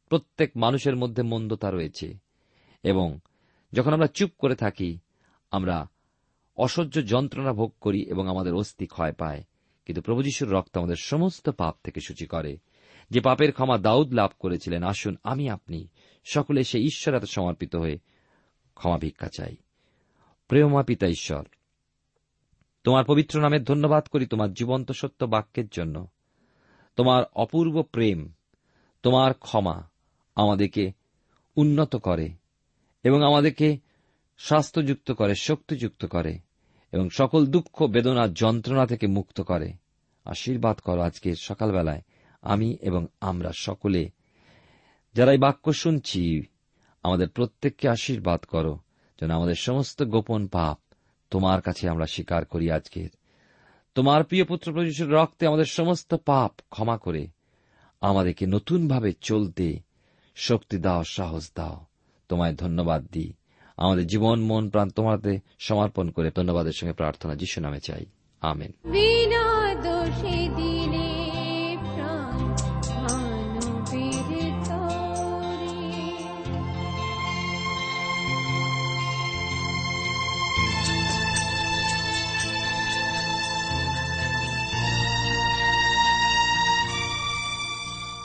প্রত্যেক 0.08 0.56
মানুষের 0.56 0.96
মধ্যে 0.96 1.22
মন্দতা 1.22 1.70
রয়েছে 1.70 2.18
এবং 2.82 3.18
যখন 3.72 3.92
আমরা 3.92 4.06
চুপ 4.06 4.30
করে 4.38 4.54
থাকি, 4.54 4.98
আমরা 5.50 5.90
অসহ্য 6.56 7.06
যন্ত্রণা 7.06 7.52
ভোগ 7.52 7.74
করি 7.80 8.02
এবং 8.02 8.28
আমাদের 8.28 8.54
অস্থি 8.54 8.86
ক্ষয় 8.86 9.12
পায়। 9.12 9.44
কিন্তু 9.84 10.02
প্রভু 10.02 10.22
যিশুর 10.22 10.50
রক্ত 10.50 10.78
আমাদের 10.78 10.96
সমস্ত 10.96 11.50
পাপ 11.50 11.76
থেকে 11.84 12.00
সূচি 12.00 12.26
করে। 12.26 12.58
যে 13.10 13.20
পাপের 13.20 13.52
ক্ষমা 13.52 13.78
দাউদ 13.78 14.14
লাভ 14.14 14.30
করেছিলেন, 14.38 14.82
আসুন 14.82 15.16
আমি 15.22 15.50
আপনি 15.50 15.88
সকলে 16.24 16.64
সে 16.64 16.78
ঈশ্বর 16.78 17.14
এত 17.14 17.24
সমর্পিত 17.24 17.76
হয়ে 17.76 17.98
ক্ষমা 18.74 18.98
ভিক্ষা 18.98 19.28
চাই। 19.36 19.56
প্রেমা 20.48 20.82
পিতা 20.82 21.06
ঈশ্বর, 21.06 21.44
তোমার 22.84 23.04
পবিত্র 23.04 23.40
নামের 23.40 23.64
ধন্যবাদ 23.64 24.06
করি 24.06 24.26
তোমার 24.26 24.52
জীবন্ত 24.52 24.92
সত্য 24.92 25.24
বাক্যের 25.24 25.68
জন্য। 25.68 26.06
তোমার 26.96 27.24
অপূর্ব 27.34 27.82
প্রেম, 27.82 28.32
তোমার 29.02 29.34
ক্ষমা 29.34 29.82
আমাদেরকে 30.34 30.92
উন্নত 31.56 31.96
করে 31.96 32.30
এবং 33.02 33.22
আমাদেরকে 33.22 33.78
স্বাস্থ্যযুক্ত 34.38 35.12
করে, 35.12 35.34
শক্তিযুক্ত 35.34 36.06
করে 36.06 36.38
এবং 36.92 37.08
সকল 37.10 37.46
দুঃখ, 37.46 37.82
বেদনা, 37.82 38.28
যন্ত্রণা 38.28 38.86
থেকে 38.86 39.06
মুক্ত 39.06 39.40
করে। 39.40 39.72
আশীর্বাদ 40.24 40.78
করো 40.78 41.00
আজকে 41.00 41.34
সকালবেলায় 41.34 42.02
আমি 42.42 42.76
এবং 42.80 43.06
আমরা 43.20 43.50
সকলে। 43.56 44.10
যারা 45.14 45.32
এই 45.32 45.38
বাক্য 45.38 45.72
শুনছি, 45.72 46.42
আমাদের 47.02 47.28
প্রত্যেককে 47.28 47.88
আশীর্বাদ 47.88 48.40
করো। 48.40 48.78
যেন 49.20 49.30
আমাদের 49.30 49.54
সমস্ত 49.54 50.02
গোপন 50.02 50.46
পাপ 50.46 50.78
তোমার 51.30 51.60
কাছে 51.60 51.88
আমরা 51.88 52.06
স্বীকার 52.06 52.44
করি 52.44 52.70
আজকের। 52.70 53.08
তোমার 53.94 54.24
প্রিয় 54.24 54.44
পুত্র 54.44 54.72
প্রযুষের 54.72 55.10
রক্তে 55.10 55.46
আমাদের 55.46 55.64
সমস্ত 55.64 56.14
পাপ 56.14 56.60
ক্ষমা 56.70 56.98
করে 56.98 57.28
আমাদেরকে 58.00 58.46
নতুনভাবে 58.46 59.12
চলতে 59.12 59.80
শক্তি 60.36 60.78
দাও, 60.78 61.04
সাহস 61.04 61.50
দাও। 61.56 61.84
তোমায় 62.28 62.54
ধন্যবাদ 62.54 63.06
দিই। 63.12 63.32
আমাদের 63.76 64.06
জীবন, 64.06 64.40
মন, 64.40 64.70
প্রাণ 64.70 64.90
তোমাতে 64.90 65.40
সমর্পণ 65.58 66.10
করে 66.10 66.30
ধন্যবাদের 66.36 66.72
সঙ্গে 66.72 66.92
প্রার্থনা 66.92 67.34
যিশু 67.34 67.60
নামে 67.60 67.80
চাই। 67.80 68.06
আমেন। 68.40 68.72
বিনা 68.84 69.74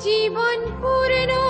জীবন 0.00 0.58
পূর্ণ 0.82 1.47